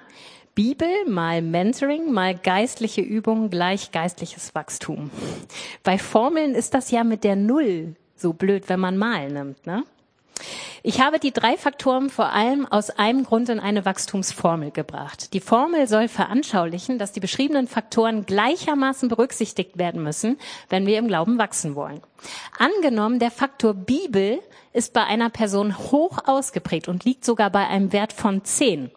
[0.54, 5.10] Bibel mal Mentoring mal geistliche Übung gleich geistliches Wachstum.
[5.82, 9.84] Bei Formeln ist das ja mit der Null so blöd, wenn man mal nimmt, ne?
[10.82, 15.32] Ich habe die drei Faktoren vor allem aus einem Grund in eine Wachstumsformel gebracht.
[15.32, 21.08] Die Formel soll veranschaulichen, dass die beschriebenen Faktoren gleichermaßen berücksichtigt werden müssen, wenn wir im
[21.08, 22.00] Glauben wachsen wollen.
[22.58, 24.40] Angenommen, der Faktor Bibel
[24.72, 28.90] ist bei einer Person hoch ausgeprägt und liegt sogar bei einem Wert von 10.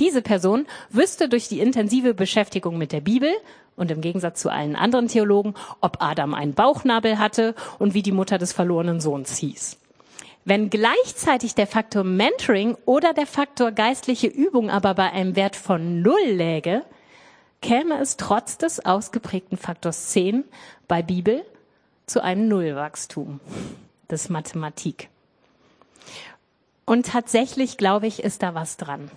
[0.00, 3.30] Diese Person wüsste durch die intensive Beschäftigung mit der Bibel
[3.76, 8.12] und im Gegensatz zu allen anderen Theologen, ob Adam einen Bauchnabel hatte und wie die
[8.12, 9.78] Mutter des verlorenen Sohns hieß.
[10.44, 16.02] Wenn gleichzeitig der Faktor Mentoring oder der Faktor geistliche Übung aber bei einem Wert von
[16.02, 16.84] Null läge,
[17.60, 20.44] käme es trotz des ausgeprägten Faktors 10
[20.88, 21.44] bei Bibel
[22.06, 23.38] zu einem Nullwachstum
[24.10, 25.08] des Mathematik.
[26.84, 29.12] Und tatsächlich, glaube ich, ist da was dran.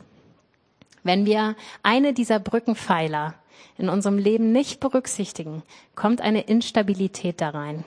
[1.03, 3.33] Wenn wir eine dieser Brückenpfeiler
[3.77, 5.63] in unserem Leben nicht berücksichtigen,
[5.95, 7.83] kommt eine Instabilität da rein.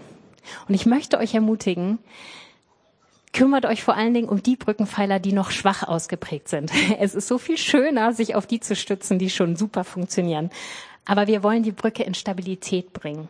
[0.67, 1.99] Und ich möchte euch ermutigen,
[3.33, 6.71] kümmert euch vor allen Dingen um die Brückenpfeiler, die noch schwach ausgeprägt sind.
[6.99, 10.51] Es ist so viel schöner, sich auf die zu stützen, die schon super funktionieren.
[11.05, 13.29] Aber wir wollen die Brücke in Stabilität bringen.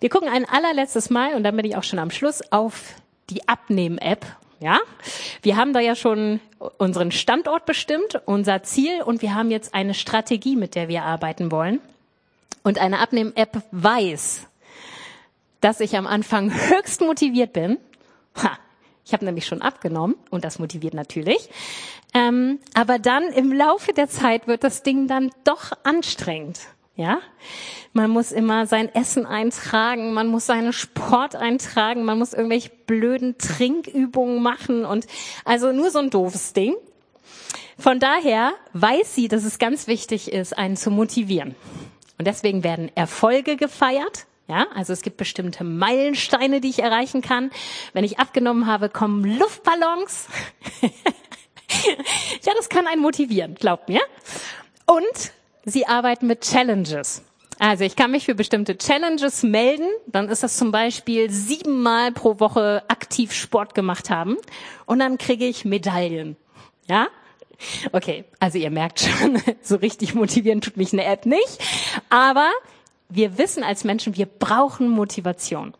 [0.00, 2.94] Wir gucken ein allerletztes Mal, und dann bin ich auch schon am Schluss, auf
[3.30, 4.26] die Abnehmen-App.
[4.60, 4.80] Ja,
[5.42, 6.40] wir haben da ja schon
[6.78, 11.50] unseren Standort bestimmt, unser Ziel und wir haben jetzt eine Strategie, mit der wir arbeiten
[11.50, 11.80] wollen.
[12.62, 14.46] Und eine Abnehmen-App weiß,
[15.60, 17.78] dass ich am Anfang höchst motiviert bin.
[18.36, 18.58] Ha,
[19.04, 21.48] ich habe nämlich schon abgenommen und das motiviert natürlich.
[22.14, 26.60] Ähm, aber dann im Laufe der Zeit wird das Ding dann doch anstrengend.
[26.96, 27.18] Ja,
[27.92, 33.36] man muss immer sein Essen eintragen, man muss seinen Sport eintragen, man muss irgendwelche blöden
[33.36, 35.08] Trinkübungen machen und
[35.44, 36.76] also nur so ein doofes Ding.
[37.78, 41.56] Von daher weiß sie, dass es ganz wichtig ist, einen zu motivieren.
[42.16, 44.26] Und deswegen werden Erfolge gefeiert.
[44.46, 47.50] Ja, also es gibt bestimmte Meilensteine, die ich erreichen kann.
[47.94, 50.28] Wenn ich abgenommen habe, kommen Luftballons.
[50.82, 54.00] ja, das kann einen motivieren, glaubt mir.
[54.86, 55.32] Und
[55.64, 57.22] Sie arbeiten mit Challenges.
[57.58, 59.88] Also ich kann mich für bestimmte Challenges melden.
[60.06, 64.36] Dann ist das zum Beispiel siebenmal pro Woche aktiv Sport gemacht haben.
[64.86, 66.36] Und dann kriege ich Medaillen.
[66.88, 67.08] Ja?
[67.92, 71.58] Okay, also ihr merkt schon, so richtig motivieren tut mich eine App nicht.
[72.10, 72.50] Aber
[73.08, 75.74] wir wissen als Menschen, wir brauchen Motivation.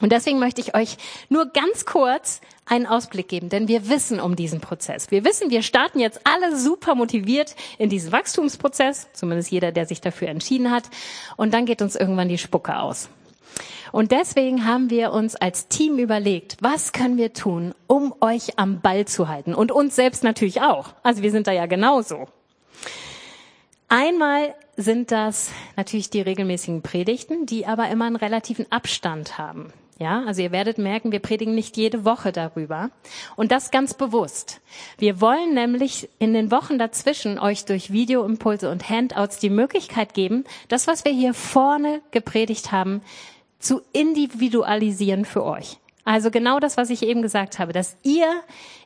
[0.00, 0.96] Und deswegen möchte ich euch
[1.28, 5.10] nur ganz kurz einen Ausblick geben, denn wir wissen um diesen Prozess.
[5.10, 10.00] Wir wissen, wir starten jetzt alle super motiviert in diesen Wachstumsprozess, zumindest jeder, der sich
[10.00, 10.84] dafür entschieden hat,
[11.36, 13.08] und dann geht uns irgendwann die Spucke aus.
[13.92, 18.80] Und deswegen haben wir uns als Team überlegt, was können wir tun, um euch am
[18.80, 20.94] Ball zu halten und uns selbst natürlich auch.
[21.02, 22.26] Also wir sind da ja genauso.
[23.88, 29.72] Einmal sind das natürlich die regelmäßigen Predigten, die aber immer einen relativen Abstand haben.
[29.98, 32.90] Ja, also ihr werdet merken, wir predigen nicht jede Woche darüber.
[33.36, 34.60] Und das ganz bewusst.
[34.98, 40.44] Wir wollen nämlich in den Wochen dazwischen euch durch Videoimpulse und Handouts die Möglichkeit geben,
[40.68, 43.02] das, was wir hier vorne gepredigt haben,
[43.60, 45.78] zu individualisieren für euch.
[46.04, 48.26] Also genau das, was ich eben gesagt habe, dass ihr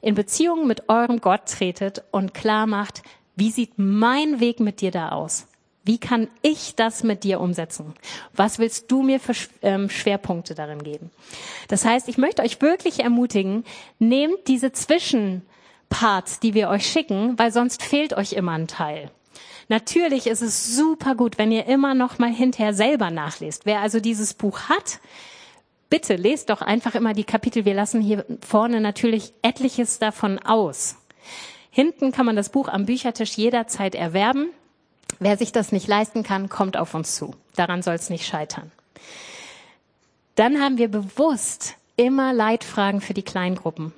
[0.03, 3.03] in Beziehung mit eurem Gott tretet und klar macht,
[3.37, 5.47] wie sieht mein Weg mit dir da aus?
[5.87, 7.95] Wie kann ich das mit dir umsetzen?
[8.35, 11.13] Was willst du mir für ähm, Schwerpunkte darin geben?
[11.69, 13.65] Das heißt, ich möchte euch wirklich ermutigen,
[14.01, 19.13] nehmt diese Zwischenparts, die wir euch schicken, weil sonst fehlt euch immer ein Teil.
[19.69, 23.65] Natürlich ist es super gut, wenn ihr immer noch mal hinterher selber nachlest.
[23.65, 24.99] Wer also dieses Buch hat,
[25.89, 27.65] bitte lest doch einfach immer die Kapitel.
[27.65, 30.97] Wir lassen hier vorne natürlich etliches davon aus.
[31.71, 34.49] Hinten kann man das Buch am Büchertisch jederzeit erwerben.
[35.19, 37.35] Wer sich das nicht leisten kann, kommt auf uns zu.
[37.55, 38.71] Daran soll es nicht scheitern.
[40.35, 43.93] Dann haben wir bewusst immer Leitfragen für die Kleingruppen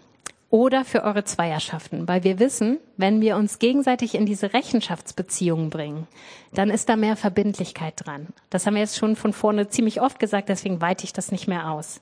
[0.50, 6.06] oder für eure Zweierschaften, weil wir wissen, wenn wir uns gegenseitig in diese Rechenschaftsbeziehungen bringen,
[6.54, 8.28] dann ist da mehr Verbindlichkeit dran.
[8.48, 11.48] Das haben wir jetzt schon von vorne ziemlich oft gesagt, deswegen weite ich das nicht
[11.48, 12.00] mehr aus.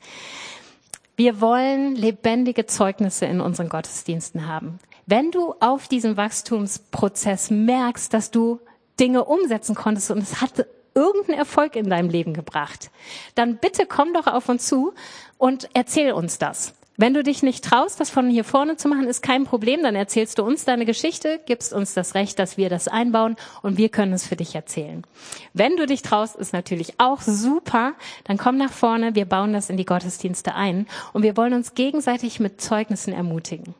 [1.16, 4.78] Wir wollen lebendige Zeugnisse in unseren Gottesdiensten haben.
[5.06, 8.60] Wenn du auf diesem Wachstumsprozess merkst, dass du
[8.98, 12.90] Dinge umsetzen konntest und es hat irgendeinen Erfolg in deinem Leben gebracht,
[13.34, 14.94] dann bitte komm doch auf uns zu
[15.38, 16.72] und erzähl uns das.
[16.98, 19.82] Wenn du dich nicht traust, das von hier vorne zu machen, ist kein Problem.
[19.82, 23.76] Dann erzählst du uns deine Geschichte, gibst uns das Recht, dass wir das einbauen und
[23.76, 25.04] wir können es für dich erzählen.
[25.52, 27.92] Wenn du dich traust, ist natürlich auch super.
[28.24, 29.14] Dann komm nach vorne.
[29.14, 33.74] Wir bauen das in die Gottesdienste ein und wir wollen uns gegenseitig mit Zeugnissen ermutigen.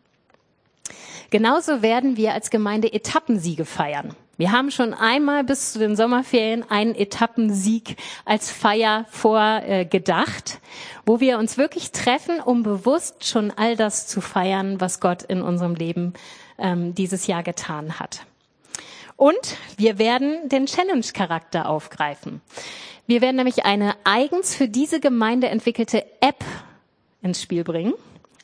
[1.31, 4.15] Genauso werden wir als Gemeinde Etappensiege feiern.
[4.39, 10.61] Wir haben schon einmal bis zu den Sommerferien einen Etappensieg als Feier vorgedacht,
[11.07, 15.41] wo wir uns wirklich treffen, um bewusst schon all das zu feiern, was Gott in
[15.41, 16.13] unserem Leben
[16.59, 18.27] ähm, dieses Jahr getan hat.
[19.17, 22.43] Und wir werden den Challenge-Charakter aufgreifen.
[23.07, 26.45] Wir werden nämlich eine eigens für diese Gemeinde entwickelte App
[27.23, 27.95] ins Spiel bringen,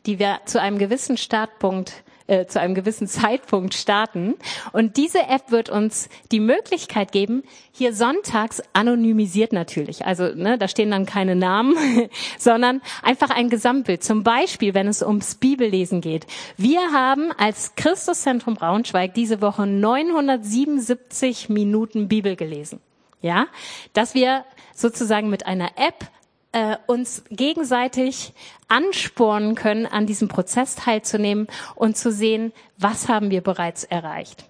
[0.07, 4.35] die wir zu einem gewissen Startpunkt äh, zu einem gewissen Zeitpunkt starten.
[4.73, 7.43] Und diese App wird uns die Möglichkeit geben,
[7.73, 11.75] hier sonntags anonymisiert natürlich, also ne, da stehen dann keine Namen,
[12.39, 14.05] sondern einfach ein Gesamtbild.
[14.05, 16.27] Zum Beispiel, wenn es ums Bibellesen geht.
[16.57, 22.81] Wir haben als Christuszentrum Braunschweig diese Woche 977 Minuten Bibel gelesen.
[23.23, 23.47] Ja,
[23.93, 24.45] dass wir
[24.75, 26.11] sozusagen mit einer App
[26.53, 28.33] äh, uns gegenseitig
[28.69, 34.45] anspornen können, an diesem Prozess teilzunehmen und zu sehen, was haben wir bereits erreicht.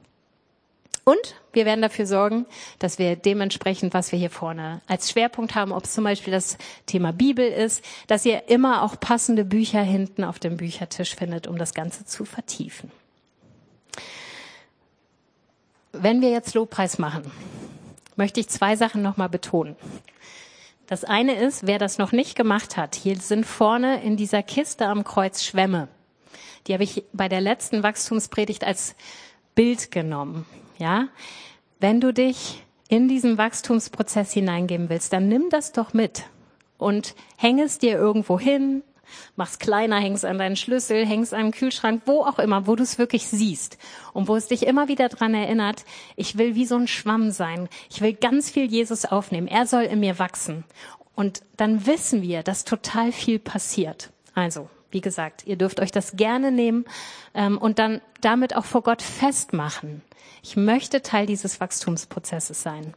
[1.04, 2.46] Und wir werden dafür sorgen,
[2.78, 6.58] dass wir dementsprechend, was wir hier vorne als Schwerpunkt haben, ob es zum Beispiel das
[6.86, 11.58] Thema Bibel ist, dass ihr immer auch passende Bücher hinten auf dem Büchertisch findet, um
[11.58, 12.92] das Ganze zu vertiefen.
[15.90, 17.30] Wenn wir jetzt Lobpreis machen,
[18.16, 19.76] möchte ich zwei Sachen nochmal betonen.
[20.92, 24.88] Das eine ist, wer das noch nicht gemacht hat, hier sind vorne in dieser Kiste
[24.88, 25.88] am Kreuz Schwämme.
[26.66, 28.94] Die habe ich bei der letzten Wachstumspredigt als
[29.54, 30.44] Bild genommen.
[30.76, 31.08] Ja,
[31.80, 36.24] wenn du dich in diesen Wachstumsprozess hineingeben willst, dann nimm das doch mit
[36.76, 38.82] und häng es dir irgendwo hin,
[39.36, 42.82] mach's kleiner, häng's an deinen Schlüssel, häng's an den Kühlschrank, wo auch immer, wo du
[42.82, 43.78] es wirklich siehst
[44.12, 45.84] und wo es dich immer wieder dran erinnert,
[46.16, 47.68] ich will wie so ein Schwamm sein.
[47.90, 49.48] Ich will ganz viel Jesus aufnehmen.
[49.48, 50.64] Er soll in mir wachsen.
[51.14, 54.10] Und dann wissen wir, dass total viel passiert.
[54.34, 56.84] Also, wie gesagt, ihr dürft euch das gerne nehmen
[57.34, 60.02] ähm, und dann damit auch vor Gott festmachen.
[60.42, 62.94] Ich möchte Teil dieses Wachstumsprozesses sein.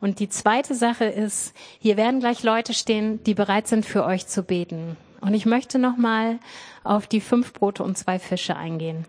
[0.00, 4.26] Und die zweite Sache ist, hier werden gleich Leute stehen, die bereit sind, für euch
[4.26, 4.96] zu beten.
[5.20, 6.38] Und ich möchte nochmal
[6.82, 9.04] auf die fünf Brote und zwei Fische eingehen.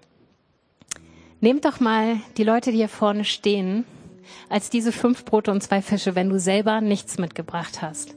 [1.39, 3.85] Nehmt doch mal die Leute, die hier vorne stehen,
[4.49, 8.15] als diese fünf Brote und zwei Fische, wenn du selber nichts mitgebracht hast.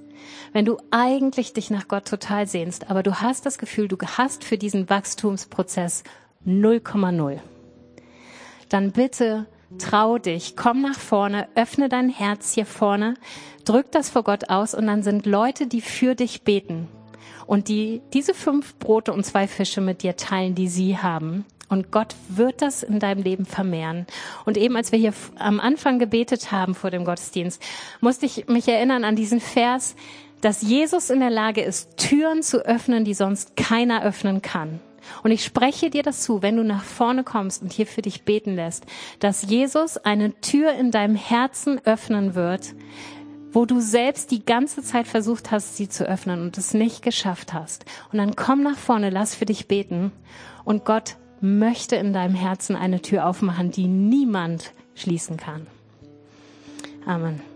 [0.52, 4.44] Wenn du eigentlich dich nach Gott total sehnst, aber du hast das Gefühl, du hast
[4.44, 6.04] für diesen Wachstumsprozess
[6.46, 7.38] 0,0.
[8.68, 9.46] Dann bitte
[9.78, 13.14] trau dich, komm nach vorne, öffne dein Herz hier vorne,
[13.64, 16.88] drück das vor Gott aus und dann sind Leute, die für dich beten
[17.46, 21.44] und die diese fünf Brote und zwei Fische mit dir teilen, die sie haben.
[21.68, 24.06] Und Gott wird das in deinem Leben vermehren.
[24.44, 27.62] Und eben als wir hier am Anfang gebetet haben vor dem Gottesdienst,
[28.00, 29.96] musste ich mich erinnern an diesen Vers,
[30.40, 34.78] dass Jesus in der Lage ist, Türen zu öffnen, die sonst keiner öffnen kann.
[35.22, 38.22] Und ich spreche dir das zu, wenn du nach vorne kommst und hier für dich
[38.22, 38.84] beten lässt,
[39.20, 42.74] dass Jesus eine Tür in deinem Herzen öffnen wird,
[43.54, 47.52] wo du selbst die ganze Zeit versucht hast, sie zu öffnen und es nicht geschafft
[47.52, 47.84] hast.
[48.12, 50.12] Und dann komm nach vorne, lass für dich beten
[50.64, 55.66] und Gott möchte in deinem Herzen eine Tür aufmachen, die niemand schließen kann.
[57.06, 57.53] Amen.